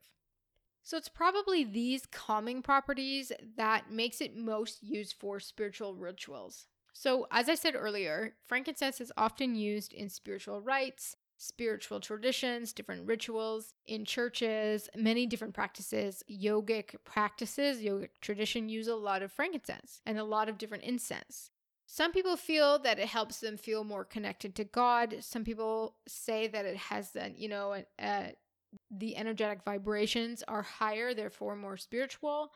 So 0.84 0.96
it's 0.96 1.08
probably 1.08 1.64
these 1.64 2.06
calming 2.06 2.62
properties 2.62 3.32
that 3.56 3.90
makes 3.90 4.20
it 4.20 4.36
most 4.36 4.82
used 4.82 5.14
for 5.18 5.40
spiritual 5.40 5.94
rituals. 5.94 6.66
So, 6.94 7.26
as 7.32 7.48
I 7.48 7.56
said 7.56 7.74
earlier, 7.74 8.34
frankincense 8.46 9.00
is 9.00 9.12
often 9.16 9.56
used 9.56 9.92
in 9.92 10.08
spiritual 10.08 10.60
rites, 10.60 11.16
spiritual 11.36 11.98
traditions, 11.98 12.72
different 12.72 13.04
rituals, 13.06 13.74
in 13.84 14.04
churches, 14.04 14.88
many 14.94 15.26
different 15.26 15.54
practices. 15.54 16.22
Yogic 16.30 16.94
practices, 17.04 17.82
yogic 17.82 18.10
tradition 18.20 18.68
use 18.68 18.86
a 18.86 18.94
lot 18.94 19.22
of 19.22 19.32
frankincense 19.32 20.00
and 20.06 20.18
a 20.18 20.24
lot 20.24 20.48
of 20.48 20.56
different 20.56 20.84
incense. 20.84 21.50
Some 21.86 22.12
people 22.12 22.36
feel 22.36 22.78
that 22.78 23.00
it 23.00 23.08
helps 23.08 23.40
them 23.40 23.56
feel 23.56 23.82
more 23.82 24.04
connected 24.04 24.54
to 24.54 24.64
God. 24.64 25.16
Some 25.20 25.42
people 25.42 25.96
say 26.06 26.46
that 26.46 26.64
it 26.64 26.76
has 26.76 27.10
that, 27.10 27.36
you 27.36 27.48
know, 27.48 27.82
uh, 27.98 28.22
the 28.90 29.16
energetic 29.16 29.64
vibrations 29.64 30.44
are 30.46 30.62
higher, 30.62 31.12
therefore 31.12 31.56
more 31.56 31.76
spiritual. 31.76 32.52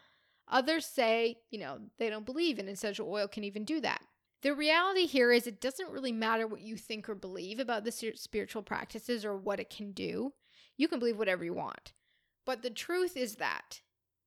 Others 0.46 0.86
say, 0.86 1.40
you 1.50 1.58
know, 1.58 1.78
they 1.98 2.08
don't 2.08 2.24
believe 2.24 2.60
an 2.60 2.68
essential 2.68 3.10
oil 3.10 3.28
can 3.28 3.44
even 3.44 3.64
do 3.64 3.80
that. 3.80 4.00
The 4.42 4.54
reality 4.54 5.06
here 5.06 5.32
is 5.32 5.46
it 5.46 5.60
doesn't 5.60 5.90
really 5.90 6.12
matter 6.12 6.46
what 6.46 6.60
you 6.60 6.76
think 6.76 7.08
or 7.08 7.14
believe 7.14 7.58
about 7.58 7.84
the 7.84 7.90
spiritual 7.90 8.62
practices 8.62 9.24
or 9.24 9.36
what 9.36 9.58
it 9.58 9.68
can 9.68 9.92
do. 9.92 10.32
You 10.76 10.86
can 10.86 11.00
believe 11.00 11.18
whatever 11.18 11.44
you 11.44 11.54
want. 11.54 11.92
But 12.46 12.62
the 12.62 12.70
truth 12.70 13.16
is 13.16 13.36
that 13.36 13.80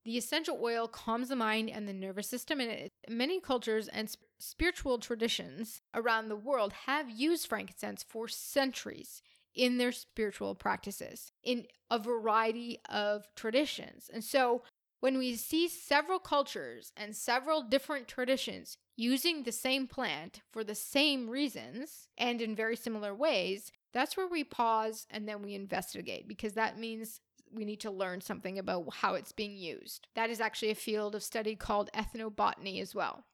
the 0.03 0.17
essential 0.17 0.59
oil 0.61 0.87
calms 0.87 1.29
the 1.29 1.35
mind 1.35 1.69
and 1.69 1.87
the 1.87 1.93
nervous 1.93 2.27
system, 2.27 2.59
and 2.59 2.89
many 3.07 3.39
cultures 3.39 3.87
and 3.87 4.13
spiritual 4.39 4.97
traditions 4.97 5.81
around 5.93 6.27
the 6.27 6.35
world 6.35 6.73
have 6.87 7.09
used 7.09 7.47
frankincense 7.47 8.03
for 8.03 8.27
centuries 8.27 9.21
in 9.53 9.77
their 9.77 9.91
spiritual 9.91 10.55
practices 10.55 11.31
in 11.43 11.67
a 11.89 11.99
variety 11.99 12.79
of 12.89 13.27
traditions. 13.35 14.09
And 14.11 14.23
so 14.23 14.63
when 15.01 15.17
we 15.17 15.36
see 15.36 15.67
several 15.67 16.20
cultures 16.20 16.93
and 16.96 17.15
several 17.15 17.63
different 17.63 18.08
traditions 18.08 18.77
using 18.96 19.43
the 19.43 19.51
same 19.51 19.88
plant 19.88 20.41
for 20.51 20.63
the 20.63 20.75
same 20.75 21.27
reasons 21.27 22.08
and 22.17 22.39
in 22.39 22.55
very 22.55 22.75
similar 22.75 23.13
ways, 23.13 23.72
that's 23.93 24.15
where 24.15 24.27
we 24.27 24.43
pause 24.43 25.08
and 25.10 25.27
then 25.27 25.41
we 25.41 25.55
investigate 25.55 26.27
because 26.27 26.53
that 26.53 26.79
means 26.79 27.20
we 27.51 27.65
need 27.65 27.79
to 27.81 27.91
learn 27.91 28.22
something 28.22 28.60
about 28.60 28.93
how 28.93 29.15
it's 29.15 29.31
being 29.31 29.58
used. 29.58 30.08
That 30.15 30.29
is 30.29 30.39
actually 30.39 30.70
a 30.70 30.75
field 30.75 31.15
of 31.15 31.24
study 31.24 31.55
called 31.55 31.89
ethnobotany 31.93 32.79
as 32.79 32.93
well. 32.93 33.25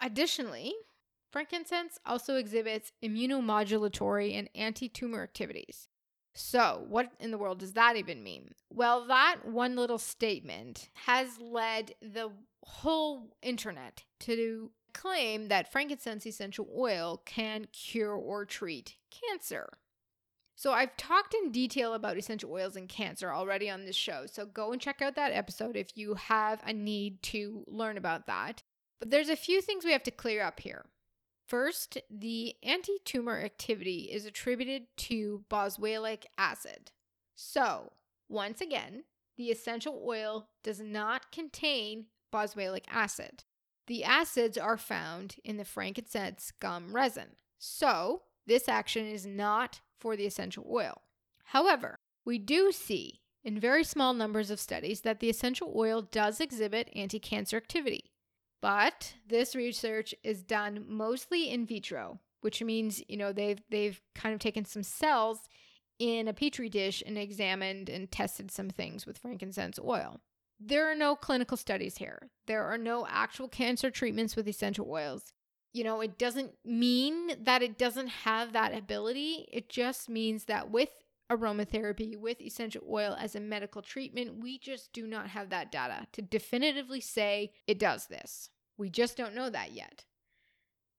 Additionally, 0.00 0.74
frankincense 1.30 2.00
also 2.04 2.34
exhibits 2.34 2.90
immunomodulatory 3.02 4.36
and 4.36 4.50
anti 4.56 4.88
tumor 4.88 5.22
activities. 5.22 5.88
So, 6.34 6.84
what 6.88 7.10
in 7.18 7.30
the 7.30 7.38
world 7.38 7.58
does 7.58 7.72
that 7.72 7.96
even 7.96 8.22
mean? 8.22 8.54
Well, 8.72 9.06
that 9.06 9.38
one 9.44 9.76
little 9.76 9.98
statement 9.98 10.88
has 11.06 11.40
led 11.40 11.94
the 12.00 12.30
whole 12.64 13.34
internet 13.42 14.04
to 14.20 14.70
claim 14.92 15.48
that 15.48 15.70
frankincense 15.70 16.26
essential 16.26 16.68
oil 16.76 17.22
can 17.24 17.66
cure 17.72 18.14
or 18.14 18.44
treat 18.44 18.96
cancer. 19.10 19.68
So 20.60 20.72
I've 20.72 20.96
talked 20.98 21.32
in 21.32 21.52
detail 21.52 21.94
about 21.94 22.18
essential 22.18 22.52
oils 22.52 22.76
and 22.76 22.86
cancer 22.86 23.32
already 23.32 23.70
on 23.70 23.86
this 23.86 23.96
show. 23.96 24.26
So 24.26 24.44
go 24.44 24.72
and 24.72 24.80
check 24.80 25.00
out 25.00 25.14
that 25.14 25.32
episode 25.32 25.74
if 25.74 25.96
you 25.96 26.14
have 26.14 26.60
a 26.66 26.72
need 26.74 27.22
to 27.22 27.64
learn 27.66 27.96
about 27.96 28.26
that. 28.26 28.62
But 28.98 29.10
there's 29.10 29.30
a 29.30 29.36
few 29.36 29.62
things 29.62 29.86
we 29.86 29.92
have 29.92 30.02
to 30.02 30.10
clear 30.10 30.42
up 30.42 30.60
here. 30.60 30.84
First, 31.50 31.98
the 32.08 32.54
anti 32.62 33.00
tumor 33.04 33.40
activity 33.40 34.08
is 34.12 34.24
attributed 34.24 34.84
to 34.98 35.42
boswellic 35.50 36.26
acid. 36.38 36.92
So, 37.34 37.90
once 38.28 38.60
again, 38.60 39.02
the 39.36 39.46
essential 39.50 40.00
oil 40.06 40.46
does 40.62 40.78
not 40.80 41.32
contain 41.32 42.06
boswellic 42.32 42.84
acid. 42.86 43.42
The 43.88 44.04
acids 44.04 44.56
are 44.56 44.76
found 44.76 45.38
in 45.42 45.56
the 45.56 45.64
frankincense 45.64 46.52
gum 46.60 46.94
resin. 46.94 47.30
So, 47.58 48.22
this 48.46 48.68
action 48.68 49.06
is 49.06 49.26
not 49.26 49.80
for 49.98 50.14
the 50.14 50.26
essential 50.26 50.64
oil. 50.70 51.02
However, 51.46 51.98
we 52.24 52.38
do 52.38 52.70
see 52.70 53.22
in 53.42 53.58
very 53.58 53.82
small 53.82 54.14
numbers 54.14 54.52
of 54.52 54.60
studies 54.60 55.00
that 55.00 55.18
the 55.18 55.28
essential 55.30 55.72
oil 55.74 56.00
does 56.00 56.40
exhibit 56.40 56.90
anti 56.94 57.18
cancer 57.18 57.56
activity. 57.56 58.09
But 58.60 59.14
this 59.26 59.54
research 59.54 60.14
is 60.22 60.42
done 60.42 60.84
mostly 60.88 61.50
in 61.50 61.66
vitro, 61.66 62.20
which 62.40 62.62
means, 62.62 63.02
you 63.08 63.16
know, 63.16 63.32
they've 63.32 63.62
they've 63.70 64.00
kind 64.14 64.34
of 64.34 64.40
taken 64.40 64.64
some 64.64 64.82
cells 64.82 65.40
in 65.98 66.28
a 66.28 66.32
petri 66.32 66.68
dish 66.68 67.02
and 67.06 67.18
examined 67.18 67.88
and 67.88 68.10
tested 68.10 68.50
some 68.50 68.70
things 68.70 69.06
with 69.06 69.18
frankincense 69.18 69.78
oil. 69.78 70.20
There 70.58 70.90
are 70.90 70.94
no 70.94 71.16
clinical 71.16 71.56
studies 71.56 71.96
here. 71.96 72.30
There 72.46 72.64
are 72.64 72.78
no 72.78 73.06
actual 73.08 73.48
cancer 73.48 73.90
treatments 73.90 74.36
with 74.36 74.46
essential 74.48 74.90
oils 74.90 75.32
you 75.72 75.84
know, 75.84 76.00
it 76.00 76.18
doesn't 76.18 76.52
mean 76.64 77.44
that 77.44 77.62
it 77.62 77.78
doesn't 77.78 78.08
have 78.08 78.52
that 78.52 78.76
ability. 78.76 79.48
It 79.52 79.68
just 79.68 80.08
means 80.08 80.44
that 80.44 80.70
with 80.70 80.90
aromatherapy, 81.30 82.16
with 82.16 82.40
essential 82.40 82.82
oil 82.90 83.16
as 83.18 83.34
a 83.34 83.40
medical 83.40 83.82
treatment, 83.82 84.40
we 84.42 84.58
just 84.58 84.92
do 84.92 85.06
not 85.06 85.28
have 85.28 85.50
that 85.50 85.70
data 85.70 86.06
to 86.12 86.22
definitively 86.22 87.00
say 87.00 87.52
it 87.66 87.78
does 87.78 88.06
this. 88.06 88.50
We 88.76 88.90
just 88.90 89.16
don't 89.16 89.34
know 89.34 89.50
that 89.50 89.72
yet. 89.72 90.04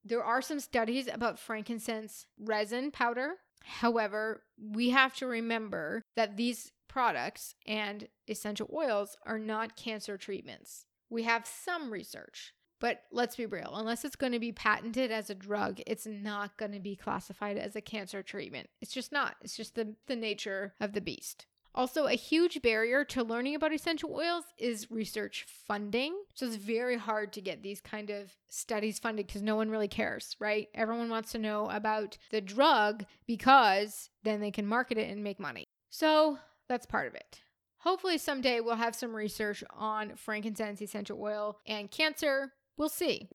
There 0.04 0.24
are 0.24 0.42
some 0.42 0.60
studies 0.60 1.08
about 1.08 1.40
frankincense 1.40 2.26
resin 2.40 2.92
powder. 2.92 3.36
However, 3.64 4.44
we 4.60 4.90
have 4.90 5.16
to 5.16 5.28
remember 5.28 6.04
that 6.16 6.38
these 6.38 6.72
products 6.88 7.54
and 7.68 8.08
essential 8.28 8.70
oils 8.74 9.16
are 9.26 9.40
not 9.40 9.76
cancer 9.76 10.18
treatments. 10.18 10.86
We 11.10 11.24
have 11.24 11.46
some 11.46 11.92
research 11.92 12.54
but 12.82 13.04
let's 13.12 13.36
be 13.38 13.46
real, 13.46 13.74
unless 13.76 14.04
it's 14.04 14.16
going 14.18 14.34
to 14.34 14.40
be 14.40 14.52
patented 14.52 15.12
as 15.12 15.30
a 15.30 15.36
drug, 15.36 15.80
it's 15.86 16.08
not 16.08 16.58
going 16.58 16.72
to 16.74 16.80
be 16.80 16.96
classified 16.96 17.58
as 17.58 17.76
a 17.76 17.82
cancer 17.82 18.24
treatment. 18.24 18.70
It's 18.82 18.92
just 18.92 19.12
not. 19.12 19.36
It's 19.42 19.56
just 19.56 19.76
the, 19.76 19.94
the 20.08 20.16
nature 20.16 20.74
of 20.82 20.94
the 20.94 21.00
beast. 21.00 21.46
Also, 21.74 22.08
a 22.08 22.14
huge 22.14 22.62
barrier 22.62 23.06
to 23.06 23.24
learning 23.24 23.56
about 23.56 23.72
essential 23.72 24.14
oils 24.14 24.44
is 24.58 24.92
research 24.92 25.46
funding. 25.48 26.16
So 26.34 26.48
it's 26.48 26.56
very 26.58 26.98
hard 26.98 27.32
to 27.34 27.42
get 27.42 27.64
these 27.64 27.80
kind 27.80 28.10
of 28.10 28.36
studies 28.50 29.00
funded 29.00 29.28
because 29.28 29.44
no 29.44 29.56
one 29.56 29.70
really 29.70 29.88
cares, 29.88 30.36
right? 30.40 30.68
Everyone 30.74 31.10
wants 31.10 31.32
to 31.32 31.38
know 31.38 31.70
about 31.70 32.18
the 32.32 32.42
drug 32.42 33.06
because 33.26 34.10
then 34.24 34.42
they 34.42 34.52
can 34.52 34.68
market 34.68 34.98
it 34.98 35.10
and 35.10 35.24
make 35.24 35.40
money. 35.40 35.68
So 35.90 36.40
that's 36.68 36.86
part 36.86 37.08
of 37.08 37.16
it. 37.16 37.42
Hopefully, 37.78 38.18
someday 38.18 38.60
we'll 38.60 38.76
have 38.76 38.96
some 38.96 39.16
research 39.16 39.64
on 39.72 40.16
frankincense 40.16 40.82
essential 40.82 41.20
oil 41.22 41.58
and 41.66 41.90
cancer. 41.90 42.52
We'll 42.82 42.90
see. 42.90 43.30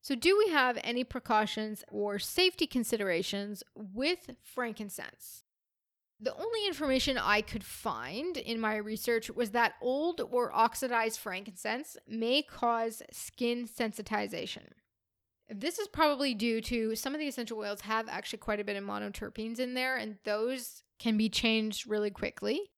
So, 0.00 0.14
do 0.14 0.38
we 0.38 0.50
have 0.50 0.78
any 0.82 1.04
precautions 1.04 1.84
or 1.88 2.18
safety 2.18 2.66
considerations 2.66 3.62
with 3.74 4.30
frankincense? 4.42 5.44
The 6.18 6.34
only 6.34 6.66
information 6.66 7.18
I 7.18 7.42
could 7.42 7.62
find 7.62 8.38
in 8.38 8.58
my 8.58 8.76
research 8.76 9.28
was 9.28 9.50
that 9.50 9.74
old 9.82 10.22
or 10.30 10.50
oxidized 10.54 11.20
frankincense 11.20 11.98
may 12.08 12.40
cause 12.40 13.02
skin 13.12 13.68
sensitization. 13.68 14.70
This 15.50 15.78
is 15.78 15.86
probably 15.86 16.32
due 16.32 16.62
to 16.62 16.96
some 16.96 17.14
of 17.14 17.20
the 17.20 17.28
essential 17.28 17.58
oils 17.58 17.82
have 17.82 18.08
actually 18.08 18.38
quite 18.38 18.60
a 18.60 18.64
bit 18.64 18.76
of 18.76 18.84
monoterpenes 18.84 19.58
in 19.58 19.74
there, 19.74 19.98
and 19.98 20.16
those 20.24 20.84
can 20.98 21.18
be 21.18 21.28
changed 21.28 21.86
really 21.86 22.10
quickly. 22.10 22.70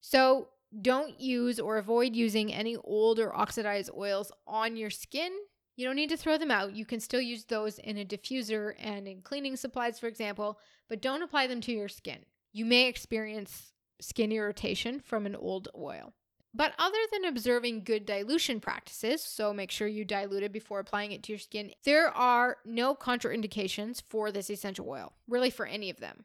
So, 0.00 0.48
don't 0.82 1.20
use 1.20 1.60
or 1.60 1.78
avoid 1.78 2.14
using 2.14 2.52
any 2.52 2.76
old 2.76 3.18
or 3.18 3.34
oxidized 3.34 3.90
oils 3.96 4.32
on 4.46 4.76
your 4.76 4.90
skin. 4.90 5.32
You 5.76 5.86
don't 5.86 5.96
need 5.96 6.10
to 6.10 6.16
throw 6.16 6.38
them 6.38 6.50
out. 6.50 6.74
You 6.74 6.84
can 6.84 7.00
still 7.00 7.20
use 7.20 7.44
those 7.44 7.78
in 7.78 7.98
a 7.98 8.04
diffuser 8.04 8.74
and 8.78 9.08
in 9.08 9.22
cleaning 9.22 9.56
supplies, 9.56 9.98
for 9.98 10.06
example, 10.06 10.58
but 10.88 11.02
don't 11.02 11.22
apply 11.22 11.46
them 11.46 11.60
to 11.62 11.72
your 11.72 11.88
skin. 11.88 12.24
You 12.52 12.64
may 12.64 12.86
experience 12.86 13.72
skin 14.00 14.32
irritation 14.32 15.00
from 15.00 15.26
an 15.26 15.34
old 15.34 15.68
oil. 15.76 16.12
But 16.56 16.72
other 16.78 16.98
than 17.12 17.24
observing 17.24 17.82
good 17.82 18.06
dilution 18.06 18.60
practices, 18.60 19.20
so 19.22 19.52
make 19.52 19.72
sure 19.72 19.88
you 19.88 20.04
dilute 20.04 20.44
it 20.44 20.52
before 20.52 20.78
applying 20.78 21.10
it 21.10 21.24
to 21.24 21.32
your 21.32 21.38
skin, 21.40 21.72
there 21.84 22.08
are 22.08 22.58
no 22.64 22.94
contraindications 22.94 24.00
for 24.08 24.30
this 24.30 24.50
essential 24.50 24.88
oil, 24.88 25.14
really 25.26 25.50
for 25.50 25.66
any 25.66 25.90
of 25.90 25.98
them. 25.98 26.24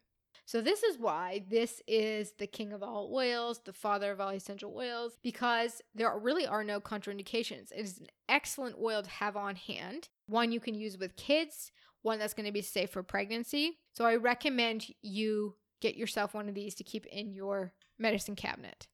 So, 0.49 0.61
this 0.61 0.81
is 0.81 0.97
why 0.97 1.43
this 1.47 1.79
is 1.87 2.33
the 2.39 2.47
king 2.47 2.73
of 2.73 2.81
all 2.81 3.11
oils, 3.13 3.59
the 3.65 3.71
father 3.71 4.11
of 4.11 4.19
all 4.19 4.31
essential 4.31 4.73
oils, 4.75 5.15
because 5.21 5.79
there 5.93 6.11
really 6.17 6.47
are 6.47 6.63
no 6.63 6.79
contraindications. 6.79 7.71
It 7.71 7.81
is 7.81 7.99
an 7.99 8.07
excellent 8.27 8.75
oil 8.81 9.03
to 9.03 9.09
have 9.11 9.37
on 9.37 9.55
hand, 9.55 10.09
one 10.25 10.51
you 10.51 10.59
can 10.59 10.73
use 10.73 10.97
with 10.97 11.15
kids, 11.15 11.71
one 12.01 12.17
that's 12.17 12.33
going 12.33 12.47
to 12.47 12.51
be 12.51 12.63
safe 12.63 12.89
for 12.89 13.03
pregnancy. 13.03 13.77
So, 13.93 14.05
I 14.05 14.15
recommend 14.15 14.87
you 15.03 15.53
get 15.81 15.95
yourself 15.95 16.33
one 16.33 16.49
of 16.49 16.55
these 16.55 16.73
to 16.73 16.83
keep 16.83 17.05
in 17.05 17.31
your 17.31 17.73
medicine 17.99 18.35
cabinet. 18.35 18.87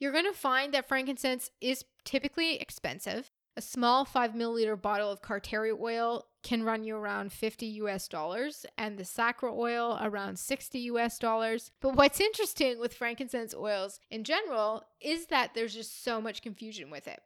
You're 0.00 0.10
going 0.10 0.24
to 0.24 0.32
find 0.32 0.74
that 0.74 0.88
frankincense 0.88 1.52
is 1.60 1.84
typically 2.04 2.56
expensive. 2.56 3.30
A 3.58 3.62
small 3.62 4.04
5 4.04 4.32
milliliter 4.32 4.80
bottle 4.80 5.10
of 5.10 5.22
Carterii 5.22 5.80
oil 5.80 6.26
can 6.42 6.62
run 6.62 6.84
you 6.84 6.94
around 6.94 7.32
50 7.32 7.64
US 7.66 8.06
dollars 8.06 8.66
and 8.76 8.98
the 8.98 9.04
Sacra 9.04 9.50
oil 9.50 9.98
around 10.02 10.38
60 10.38 10.78
US 10.80 11.18
dollars. 11.18 11.70
But 11.80 11.96
what's 11.96 12.20
interesting 12.20 12.78
with 12.78 12.92
frankincense 12.92 13.54
oils 13.54 13.98
in 14.10 14.24
general 14.24 14.84
is 15.00 15.26
that 15.26 15.54
there's 15.54 15.74
just 15.74 16.04
so 16.04 16.20
much 16.20 16.42
confusion 16.42 16.90
with 16.90 17.08
it. 17.08 17.20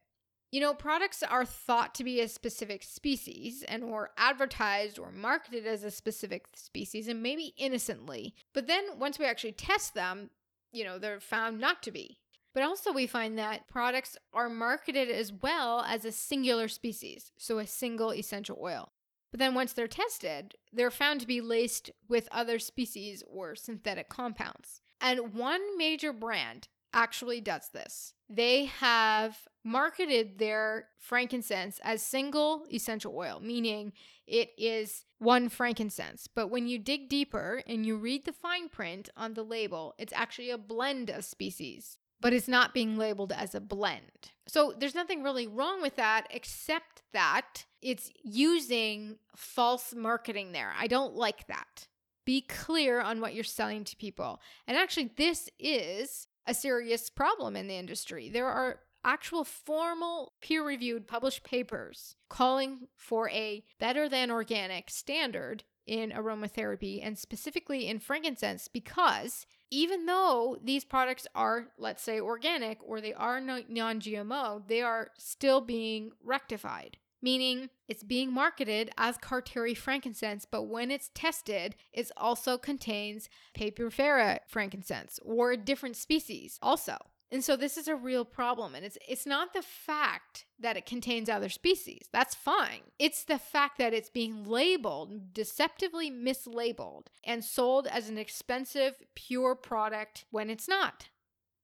You 0.53 0.61
know, 0.61 0.73
products 0.73 1.25
are 1.25 1.45
thought 1.45 1.97
to 1.97 2.05
be 2.05 2.21
a 2.21 2.29
specific 2.29 2.85
species 2.85 3.65
and 3.65 3.83
or 3.83 4.11
advertised 4.17 5.01
or 5.01 5.11
marketed 5.11 5.67
as 5.67 5.83
a 5.83 5.91
specific 5.91 6.47
species 6.55 7.09
and 7.09 7.23
maybe 7.23 7.55
innocently. 7.57 8.37
But 8.53 8.69
then 8.69 8.85
once 8.99 9.19
we 9.19 9.27
actually 9.27 9.53
test 9.53 9.95
them, 9.95 10.31
you 10.73 10.85
know, 10.85 10.99
they're 10.99 11.19
found 11.19 11.59
not 11.59 11.83
to 11.83 11.91
be. 11.91 12.19
But 12.53 12.65
also, 12.65 12.93
we 12.93 13.07
find 13.07 13.39
that 13.39 13.69
products 13.69 14.17
are 14.33 14.49
marketed 14.49 15.09
as 15.09 15.33
well 15.33 15.85
as 15.87 16.05
a 16.05 16.13
singular 16.13 16.69
species, 16.69 17.33
so 17.37 17.59
a 17.59 17.67
single 17.67 18.13
essential 18.13 18.59
oil. 18.61 18.93
But 19.31 19.39
then, 19.39 19.55
once 19.55 19.73
they're 19.73 19.87
tested, 19.87 20.57
they're 20.73 20.91
found 20.91 21.21
to 21.21 21.27
be 21.27 21.41
laced 21.41 21.91
with 22.09 22.29
other 22.33 22.59
species 22.59 23.23
or 23.29 23.55
synthetic 23.55 24.09
compounds. 24.09 24.81
And 25.01 25.33
one 25.35 25.79
major 25.79 26.13
brand 26.13 26.69
actually 26.93 27.41
does 27.41 27.69
this. 27.73 28.15
They 28.29 28.65
have 28.67 29.39
marketed 29.65 30.39
their 30.39 30.89
frankincense 30.99 31.81
as 31.85 32.03
single 32.03 32.65
essential 32.73 33.15
oil, 33.17 33.41
meaning 33.41 33.93
it 34.27 34.51
is 34.59 35.05
one 35.19 35.49
frankincense. 35.49 36.27
But 36.27 36.49
when 36.49 36.67
you 36.67 36.79
dig 36.79 37.09
deeper 37.09 37.63
and 37.67 37.85
you 37.85 37.97
read 37.97 38.25
the 38.25 38.33
fine 38.33 38.69
print 38.69 39.09
on 39.17 39.35
the 39.35 39.43
label, 39.45 39.95
it's 39.99 40.13
actually 40.15 40.51
a 40.51 40.59
blend 40.59 41.11
of 41.11 41.25
species 41.25 41.99
but 42.21 42.33
it's 42.33 42.49
not 42.49 42.75
being 42.75 42.97
labeled 42.97 43.33
as 43.33 43.55
a 43.55 43.61
blend. 43.61 44.31
So 44.47 44.75
there's 44.77 44.95
nothing 44.95 45.23
really 45.23 45.47
wrong 45.47 45.81
with 45.81 45.97
that 45.97 46.27
except 46.31 47.03
that 47.13 47.65
it's 47.81 48.11
using 48.23 49.17
false 49.37 49.95
marketing 49.95 50.53
there. 50.53 50.73
I 50.79 50.87
don't 50.87 51.15
like 51.15 51.47
that. 51.47 51.87
Be 52.25 52.43
clear 52.43 53.01
on 53.01 53.21
what 53.21 53.35
you're 53.35 53.45
selling 53.45 53.85
to 53.85 53.97
people. 53.97 54.41
And 54.67 54.77
actually, 54.77 55.13
this 55.17 55.49
is 55.59 56.27
a 56.47 56.55
serious 56.55 57.09
problem 57.11 57.57
in 57.57 57.69
the 57.69 57.75
industry. 57.75 58.29
There 58.29 58.49
are 58.49 58.81
actual 59.05 59.45
formal 59.45 60.35
peer 60.43 60.65
reviewed 60.65 61.07
published 61.07 61.43
papers 61.43 62.17
calling 62.29 62.89
for 62.97 63.31
a 63.31 63.65
better 63.79 64.09
than 64.09 64.31
organic 64.31 64.91
standard 64.91 65.65
in 65.87 66.11
aromatherapy 66.11 67.01
and 67.03 67.19
specifically 67.19 67.89
in 67.89 67.99
frankincense 67.99 68.69
because 68.69 69.47
even 69.71 70.07
though 70.07 70.59
these 70.63 70.85
products 70.85 71.27
are, 71.35 71.69
let's 71.79 72.03
say, 72.03 72.21
organic 72.21 72.79
or 72.83 73.01
they 73.01 73.15
are 73.15 73.41
non 73.41 73.65
GMO, 73.69 74.67
they 74.67 74.83
are 74.83 75.11
still 75.17 75.61
being 75.61 76.13
rectified. 76.25 76.97
Meaning 77.23 77.69
it's 77.87 78.03
being 78.03 78.33
marketed 78.33 78.91
as 78.97 79.19
Carterii 79.19 79.77
frankincense, 79.77 80.47
but 80.51 80.63
when 80.63 80.91
it's 80.91 81.11
tested, 81.15 81.77
it 81.93 82.11
also 82.17 82.57
contains 82.57 83.29
Papyrifera 83.55 84.39
frankincense 84.49 85.21
or 85.23 85.53
a 85.53 85.57
different 85.57 85.97
species 85.97 86.59
also. 86.63 86.97
And 87.33 87.45
so 87.45 87.57
this 87.57 87.77
is 87.77 87.87
a 87.87 87.95
real 87.95 88.25
problem 88.25 88.75
and 88.75 88.85
it's 88.85 88.99
it's 89.09 89.27
not 89.27 89.53
the 89.53 89.63
fact 89.63 90.47
that 90.59 90.77
it 90.77 90.85
contains 90.85 91.29
other 91.29 91.49
species. 91.49 92.09
That's 92.13 92.35
fine. 92.35 92.81
It's 92.99 93.25
the 93.25 93.39
fact 93.39 93.79
that 93.79 93.95
it's 93.95 94.11
being 94.11 94.45
labeled, 94.45 95.33
deceptively 95.33 96.11
mislabeled 96.11 97.07
and 97.25 97.45
sold 97.45 97.87
as 97.87 98.09
an 98.09 98.19
expensive 98.19 98.97
pure 99.15 99.55
product 99.55 100.25
when 100.31 100.51
it's 100.51 100.67
not. 100.67 101.09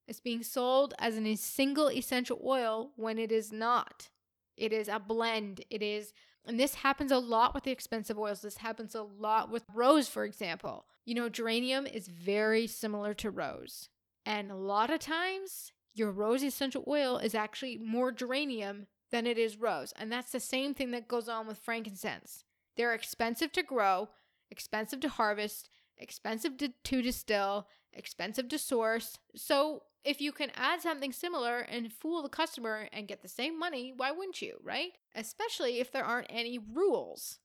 It's 0.07 0.21
being 0.21 0.41
sold 0.41 0.93
as 0.99 1.17
a 1.17 1.35
single 1.35 1.91
essential 1.91 2.39
oil 2.45 2.91
when 2.95 3.19
it 3.19 3.31
is 3.31 3.51
not. 3.51 4.09
It 4.55 4.71
is 4.71 4.87
a 4.87 4.99
blend. 4.99 5.65
It 5.69 5.83
is 5.83 6.13
and 6.45 6.57
this 6.57 6.75
happens 6.75 7.11
a 7.11 7.19
lot 7.19 7.53
with 7.53 7.65
the 7.65 7.71
expensive 7.71 8.17
oils. 8.17 8.41
This 8.41 8.57
happens 8.57 8.95
a 8.95 9.01
lot 9.03 9.51
with 9.51 9.65
rose, 9.73 10.07
for 10.07 10.23
example. 10.23 10.85
You 11.05 11.13
know, 11.15 11.27
geranium 11.27 11.85
is 11.85 12.07
very 12.07 12.67
similar 12.67 13.13
to 13.15 13.29
rose. 13.29 13.89
And 14.27 14.51
a 14.51 14.55
lot 14.55 14.89
of 14.89 14.99
times, 14.99 15.71
your 15.93 16.11
rose 16.11 16.43
essential 16.43 16.83
oil 16.85 17.17
is 17.17 17.33
actually 17.33 17.77
more 17.77 18.11
geranium 18.11 18.87
than 19.09 19.25
it 19.25 19.37
is 19.37 19.55
rose. 19.55 19.93
And 19.95 20.11
that's 20.11 20.33
the 20.33 20.41
same 20.41 20.73
thing 20.73 20.91
that 20.91 21.07
goes 21.07 21.29
on 21.29 21.47
with 21.47 21.59
frankincense. 21.59 22.43
They're 22.75 22.93
expensive 22.93 23.53
to 23.53 23.63
grow, 23.63 24.09
expensive 24.51 24.99
to 24.99 25.07
harvest, 25.07 25.69
expensive 25.97 26.57
to, 26.57 26.73
to 26.83 27.01
distill, 27.01 27.69
expensive 27.93 28.49
to 28.49 28.59
source. 28.59 29.17
So 29.33 29.83
if 30.03 30.19
you 30.19 30.33
can 30.33 30.51
add 30.57 30.81
something 30.81 31.13
similar 31.13 31.59
and 31.59 31.93
fool 31.93 32.21
the 32.21 32.27
customer 32.27 32.89
and 32.91 33.07
get 33.07 33.21
the 33.21 33.29
same 33.29 33.57
money, 33.57 33.93
why 33.95 34.11
wouldn't 34.11 34.41
you, 34.41 34.57
right? 34.61 34.91
Especially 35.15 35.79
if 35.79 35.89
there 35.89 36.03
aren't 36.03 36.27
any 36.29 36.59
rules. 36.59 37.39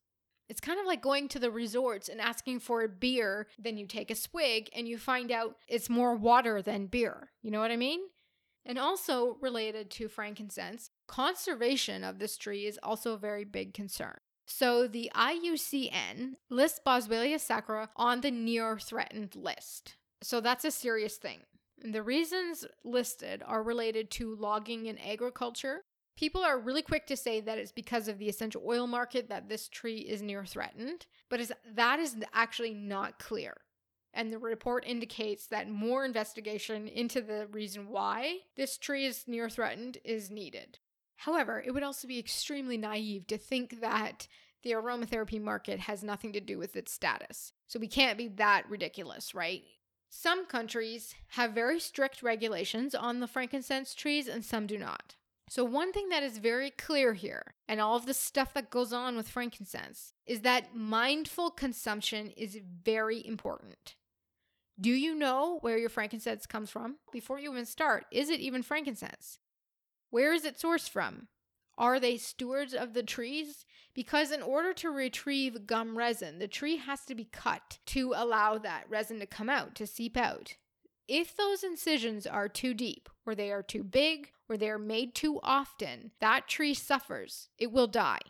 It's 0.53 0.61
kind 0.61 0.79
of 0.79 0.85
like 0.85 1.01
going 1.01 1.29
to 1.29 1.38
the 1.38 1.51
resorts 1.51 2.11
and 2.11 2.21
asking 2.21 2.61
for 2.61 2.83
a 2.83 2.88
beer, 2.88 3.47
then 3.59 3.79
you 3.79 3.87
take 3.87 4.11
a 4.11 4.15
swig 4.15 4.69
and 4.77 4.87
you 4.87 4.99
find 4.99 5.33
out 5.33 5.57
it's 5.67 5.88
more 5.88 6.15
water 6.15 6.61
than 6.61 6.88
beer. 6.88 7.31
You 7.41 7.51
know 7.51 7.59
what 7.59 7.71
I 7.71 7.79
mean? 7.79 8.01
And 8.67 8.79
also 8.79 9.38
related 9.41 9.91
to 9.93 10.09
frankincense, 10.09 10.91
conservation 11.09 12.05
of 12.05 12.19
this 12.19 12.37
tree 12.37 12.67
is 12.67 12.79
also 12.83 13.15
a 13.15 13.19
very 13.19 13.47
big 13.47 13.73
concern. 13.73 14.19
So 14.45 14.87
the 14.87 15.11
IUCN 15.15 16.35
lists 16.51 16.83
Boswellia 16.87 17.41
sacra 17.41 17.88
on 17.97 18.21
the 18.21 18.31
near 18.31 18.79
threatened 18.79 19.35
list. 19.35 19.97
So 20.23 20.43
that's 20.43 20.67
a 20.67 20.71
serious 20.71 21.17
thing. 21.17 21.45
The 21.83 22.03
reasons 22.03 22.67
listed 22.85 23.43
are 23.47 23.62
related 23.62 24.11
to 24.12 24.37
logging 24.37 24.87
and 24.87 25.01
agriculture, 25.01 25.85
People 26.23 26.45
are 26.45 26.57
really 26.57 26.83
quick 26.83 27.09
to 27.09 27.17
say 27.17 27.41
that 27.41 27.59
it's 27.59 27.73
because 27.73 28.07
of 28.07 28.21
the 28.21 28.29
essential 28.29 28.63
oil 28.65 28.87
market 28.87 29.29
that 29.29 29.49
this 29.49 29.67
tree 29.67 29.99
is 29.99 30.23
near 30.23 30.45
threatened, 30.45 31.07
but 31.29 31.51
that 31.75 31.99
is 31.99 32.15
actually 32.33 32.73
not 32.73 33.19
clear. 33.19 33.57
And 34.15 34.33
the 34.33 34.39
report 34.39 34.85
indicates 34.87 35.49
that 35.49 35.69
more 35.69 36.05
investigation 36.05 36.87
into 36.87 37.23
the 37.23 37.49
reason 37.51 37.89
why 37.89 38.37
this 38.57 38.79
tree 38.79 39.05
is 39.05 39.25
near 39.27 39.51
threatened 39.51 39.99
is 40.05 40.31
needed. 40.31 40.79
However, 41.17 41.61
it 41.67 41.73
would 41.73 41.83
also 41.83 42.07
be 42.07 42.21
extremely 42.21 42.77
naive 42.77 43.27
to 43.27 43.37
think 43.37 43.81
that 43.81 44.29
the 44.63 44.71
aromatherapy 44.71 45.43
market 45.43 45.81
has 45.81 46.05
nothing 46.05 46.33
to 46.35 46.41
do 46.41 46.57
with 46.57 46.77
its 46.77 46.93
status. 46.93 47.53
So 47.67 47.81
we 47.81 47.89
can't 47.89 48.17
be 48.17 48.29
that 48.29 48.71
ridiculous, 48.71 49.35
right? 49.35 49.65
Some 50.09 50.47
countries 50.47 51.17
have 51.31 51.51
very 51.51 51.81
strict 51.81 52.23
regulations 52.23 52.95
on 52.95 53.19
the 53.19 53.27
frankincense 53.27 53.93
trees 53.93 54.29
and 54.29 54.45
some 54.45 54.69
do 54.69 54.79
not. 54.79 55.17
So, 55.55 55.65
one 55.65 55.93
thing 55.93 56.09
that 56.09 56.23
is 56.23 56.38
very 56.38 56.71
clear 56.71 57.12
here, 57.12 57.53
and 57.69 57.79
all 57.79 57.95
of 57.95 58.07
the 58.07 58.15
stuff 58.15 58.55
that 58.55 58.71
goes 58.71 58.91
on 58.91 59.17
with 59.17 59.29
frankincense, 59.29 60.15
is 60.25 60.41
that 60.41 60.75
mindful 60.75 61.51
consumption 61.51 62.33
is 62.38 62.59
very 62.83 63.23
important. 63.27 63.97
Do 64.81 64.88
you 64.88 65.15
know 65.15 65.59
where 65.61 65.77
your 65.77 65.91
frankincense 65.91 66.47
comes 66.47 66.71
from? 66.71 66.97
Before 67.12 67.38
you 67.38 67.53
even 67.53 67.67
start, 67.67 68.07
is 68.11 68.31
it 68.31 68.41
even 68.41 68.62
frankincense? 68.62 69.41
Where 70.09 70.33
is 70.33 70.47
it 70.47 70.57
sourced 70.57 70.88
from? 70.88 71.29
Are 71.77 72.01
they 72.01 72.17
stewards 72.17 72.73
of 72.73 72.95
the 72.95 73.03
trees? 73.03 73.67
Because 73.93 74.33
in 74.33 74.41
order 74.41 74.73
to 74.73 74.88
retrieve 74.88 75.67
gum 75.67 75.99
resin, 75.99 76.38
the 76.38 76.49
tree 76.49 76.79
has 76.79 77.05
to 77.05 77.15
be 77.15 77.29
cut 77.31 77.79
to 77.88 78.15
allow 78.17 78.57
that 78.57 78.87
resin 78.88 79.21
to 79.21 79.27
come 79.27 79.51
out, 79.51 79.75
to 79.75 79.87
seep 79.87 80.17
out. 80.17 80.57
If 81.09 81.37
those 81.37 81.62
incisions 81.62 82.27
are 82.27 82.49
too 82.49 82.73
deep, 82.73 83.11
or 83.27 83.35
they 83.35 83.53
are 83.53 83.62
too 83.62 83.85
big, 83.85 84.33
or 84.53 84.59
they 84.59 84.69
are 84.69 84.79
made 84.79 85.15
too 85.15 85.41
often, 85.43 86.11
that 86.21 86.47
tree 86.47 86.75
suffers. 86.75 87.49
It 87.59 87.73
will 87.73 87.87
die. 87.87 88.21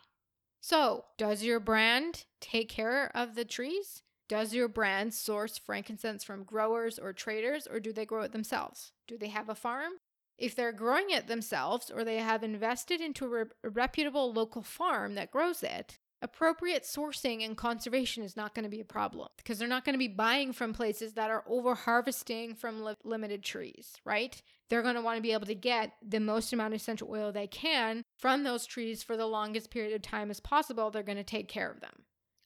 So, 0.61 1.03
does 1.17 1.43
your 1.43 1.59
brand 1.59 2.23
take 2.39 2.69
care 2.69 3.11
of 3.13 3.35
the 3.35 3.43
trees? 3.43 4.01
Does 4.29 4.53
your 4.53 4.69
brand 4.69 5.13
source 5.13 5.57
frankincense 5.57 6.23
from 6.23 6.45
growers 6.45 6.97
or 6.97 7.11
traders, 7.11 7.67
or 7.67 7.81
do 7.81 7.91
they 7.91 8.05
grow 8.05 8.21
it 8.21 8.31
themselves? 8.31 8.93
Do 9.05 9.17
they 9.17 9.27
have 9.27 9.49
a 9.49 9.55
farm? 9.55 9.91
If 10.37 10.55
they're 10.55 10.71
growing 10.71 11.09
it 11.09 11.27
themselves, 11.27 11.91
or 11.93 12.05
they 12.05 12.17
have 12.17 12.41
invested 12.41 13.01
into 13.01 13.25
a, 13.25 13.27
re- 13.27 13.51
a 13.65 13.69
reputable 13.69 14.31
local 14.31 14.63
farm 14.63 15.15
that 15.15 15.31
grows 15.31 15.61
it, 15.61 15.99
appropriate 16.23 16.83
sourcing 16.83 17.45
and 17.45 17.57
conservation 17.57 18.23
is 18.23 18.37
not 18.37 18.55
going 18.55 18.63
to 18.63 18.69
be 18.69 18.79
a 18.79 18.85
problem 18.85 19.27
because 19.37 19.59
they're 19.59 19.67
not 19.67 19.83
going 19.83 19.93
to 19.93 19.99
be 19.99 20.07
buying 20.07 20.53
from 20.53 20.73
places 20.73 21.13
that 21.13 21.29
are 21.29 21.43
over 21.47 21.75
harvesting 21.75 22.55
from 22.55 22.81
li- 22.83 22.95
limited 23.03 23.43
trees, 23.43 23.97
right? 24.05 24.41
They're 24.69 24.81
going 24.81 24.95
to 24.95 25.01
want 25.01 25.17
to 25.17 25.21
be 25.21 25.33
able 25.33 25.45
to 25.47 25.53
get 25.53 25.91
the 26.01 26.21
most 26.21 26.53
amount 26.53 26.73
of 26.73 26.79
essential 26.79 27.09
oil 27.11 27.31
they 27.31 27.47
can 27.47 28.03
from 28.17 28.43
those 28.43 28.65
trees 28.65 29.03
for 29.03 29.17
the 29.17 29.27
longest 29.27 29.69
period 29.69 29.93
of 29.93 30.01
time 30.01 30.31
as 30.31 30.39
possible. 30.39 30.89
They're 30.89 31.03
going 31.03 31.17
to 31.17 31.23
take 31.23 31.49
care 31.49 31.69
of 31.69 31.81
them. 31.81 32.03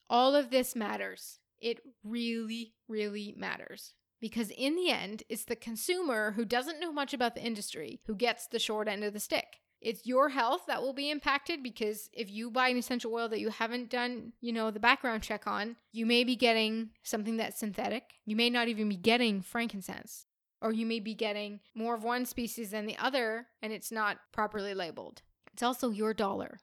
All 0.09 0.35
of 0.35 0.49
this 0.49 0.75
matters. 0.75 1.39
It 1.59 1.79
really, 2.03 2.73
really 2.87 3.35
matters. 3.37 3.93
Because 4.19 4.49
in 4.49 4.75
the 4.75 4.89
end, 4.89 5.21
it's 5.29 5.45
the 5.45 5.55
consumer 5.55 6.31
who 6.31 6.43
doesn't 6.43 6.79
know 6.79 6.91
much 6.91 7.13
about 7.13 7.35
the 7.35 7.45
industry 7.45 8.01
who 8.07 8.15
gets 8.15 8.47
the 8.47 8.57
short 8.57 8.87
end 8.87 9.03
of 9.03 9.13
the 9.13 9.19
stick. 9.19 9.59
It's 9.81 10.05
your 10.05 10.29
health 10.29 10.63
that 10.67 10.81
will 10.81 10.93
be 10.93 11.09
impacted 11.09 11.61
because 11.61 12.09
if 12.13 12.31
you 12.31 12.49
buy 12.49 12.69
an 12.69 12.77
essential 12.77 13.13
oil 13.13 13.29
that 13.29 13.39
you 13.39 13.49
haven't 13.49 13.89
done, 13.89 14.33
you 14.41 14.51
know, 14.51 14.71
the 14.71 14.79
background 14.79 15.23
check 15.23 15.45
on, 15.45 15.75
you 15.91 16.05
may 16.05 16.23
be 16.23 16.35
getting 16.35 16.89
something 17.03 17.37
that's 17.37 17.59
synthetic. 17.59 18.15
You 18.25 18.35
may 18.35 18.49
not 18.49 18.67
even 18.67 18.89
be 18.89 18.95
getting 18.95 19.41
frankincense. 19.41 20.25
Or 20.59 20.73
you 20.73 20.87
may 20.87 20.99
be 20.99 21.13
getting 21.13 21.59
more 21.75 21.93
of 21.93 22.03
one 22.03 22.25
species 22.25 22.71
than 22.71 22.87
the 22.87 22.97
other 22.97 23.45
and 23.61 23.71
it's 23.71 23.91
not 23.91 24.17
properly 24.33 24.73
labeled. 24.73 25.21
It's 25.53 25.61
also 25.61 25.91
your 25.91 26.15
dollar. 26.15 26.59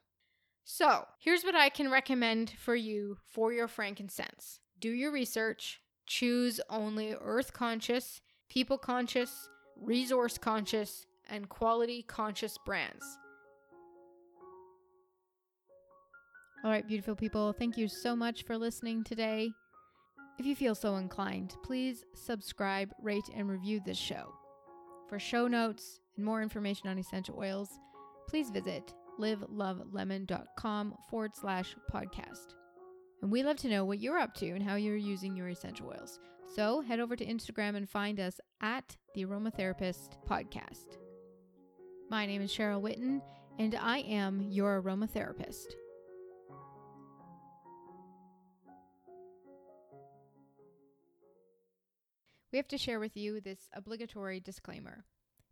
So, 0.65 1.05
here's 1.19 1.43
what 1.43 1.55
I 1.55 1.69
can 1.69 1.91
recommend 1.91 2.53
for 2.57 2.75
you 2.75 3.17
for 3.29 3.53
your 3.53 3.67
frankincense 3.67 4.59
do 4.79 4.89
your 4.89 5.11
research, 5.11 5.79
choose 6.05 6.59
only 6.69 7.13
earth 7.13 7.53
conscious, 7.53 8.21
people 8.49 8.77
conscious, 8.77 9.47
resource 9.79 10.37
conscious, 10.37 11.05
and 11.29 11.49
quality 11.49 12.03
conscious 12.03 12.57
brands. 12.65 13.05
All 16.63 16.71
right, 16.71 16.87
beautiful 16.87 17.15
people, 17.15 17.53
thank 17.53 17.77
you 17.77 17.87
so 17.87 18.15
much 18.15 18.43
for 18.43 18.57
listening 18.57 19.03
today. 19.03 19.51
If 20.39 20.45
you 20.45 20.55
feel 20.55 20.75
so 20.75 20.95
inclined, 20.95 21.55
please 21.63 22.03
subscribe, 22.15 22.91
rate, 23.01 23.29
and 23.35 23.49
review 23.49 23.79
this 23.85 23.97
show. 23.97 24.33
For 25.07 25.19
show 25.19 25.47
notes 25.47 25.99
and 26.17 26.25
more 26.25 26.41
information 26.41 26.89
on 26.89 26.97
essential 26.97 27.37
oils, 27.37 27.69
please 28.27 28.49
visit 28.49 28.93
livelovelemon.com 29.19 30.95
forward 31.09 31.35
slash 31.35 31.75
podcast. 31.93 32.55
And 33.21 33.31
we 33.31 33.43
love 33.43 33.57
to 33.57 33.69
know 33.69 33.85
what 33.85 34.01
you're 34.01 34.17
up 34.17 34.33
to 34.35 34.49
and 34.49 34.63
how 34.63 34.75
you're 34.75 34.97
using 34.97 35.35
your 35.37 35.49
essential 35.49 35.87
oils. 35.87 36.19
So 36.53 36.81
head 36.81 36.99
over 36.99 37.15
to 37.15 37.25
Instagram 37.25 37.75
and 37.75 37.89
find 37.89 38.19
us 38.19 38.39
at 38.61 38.97
the 39.13 39.25
Aromatherapist 39.25 40.17
Podcast. 40.27 40.97
My 42.07 42.27
name 42.27 42.43
is 42.43 42.51
Cheryl 42.51 42.83
Whitten, 42.83 43.19
and 43.57 43.73
I 43.73 43.97
am 43.99 44.39
your 44.39 44.79
aromatherapist. 44.79 45.73
We 52.51 52.57
have 52.57 52.67
to 52.67 52.77
share 52.77 52.99
with 52.99 53.17
you 53.17 53.41
this 53.41 53.69
obligatory 53.73 54.39
disclaimer. 54.39 55.03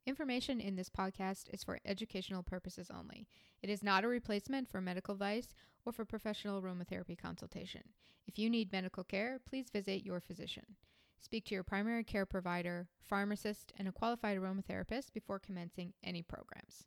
Information 0.06 0.60
in 0.60 0.76
this 0.76 0.90
podcast 0.90 1.46
is 1.52 1.64
for 1.64 1.80
educational 1.86 2.44
purposes 2.44 2.92
only. 2.96 3.28
It 3.64 3.72
is 3.72 3.82
not 3.82 4.04
a 4.04 4.08
replacement 4.08 4.70
for 4.70 4.80
medical 4.80 5.14
advice 5.14 5.56
or 5.86 5.92
for 5.92 6.06
professional 6.06 6.62
aromatherapy 6.62 7.18
consultation. 7.18 7.82
If 8.28 8.38
you 8.38 8.48
need 8.48 8.72
medical 8.72 9.04
care, 9.04 9.40
please 9.44 9.72
visit 9.72 10.06
your 10.06 10.20
physician. 10.20 10.76
Speak 11.24 11.46
to 11.46 11.56
your 11.56 11.64
primary 11.64 12.04
care 12.04 12.26
provider, 12.26 12.90
pharmacist, 13.00 13.72
and 13.78 13.88
a 13.88 13.94
qualified 13.94 14.38
aromatherapist 14.38 15.14
before 15.14 15.40
commencing 15.40 15.94
any 16.04 16.22
programs. 16.22 16.86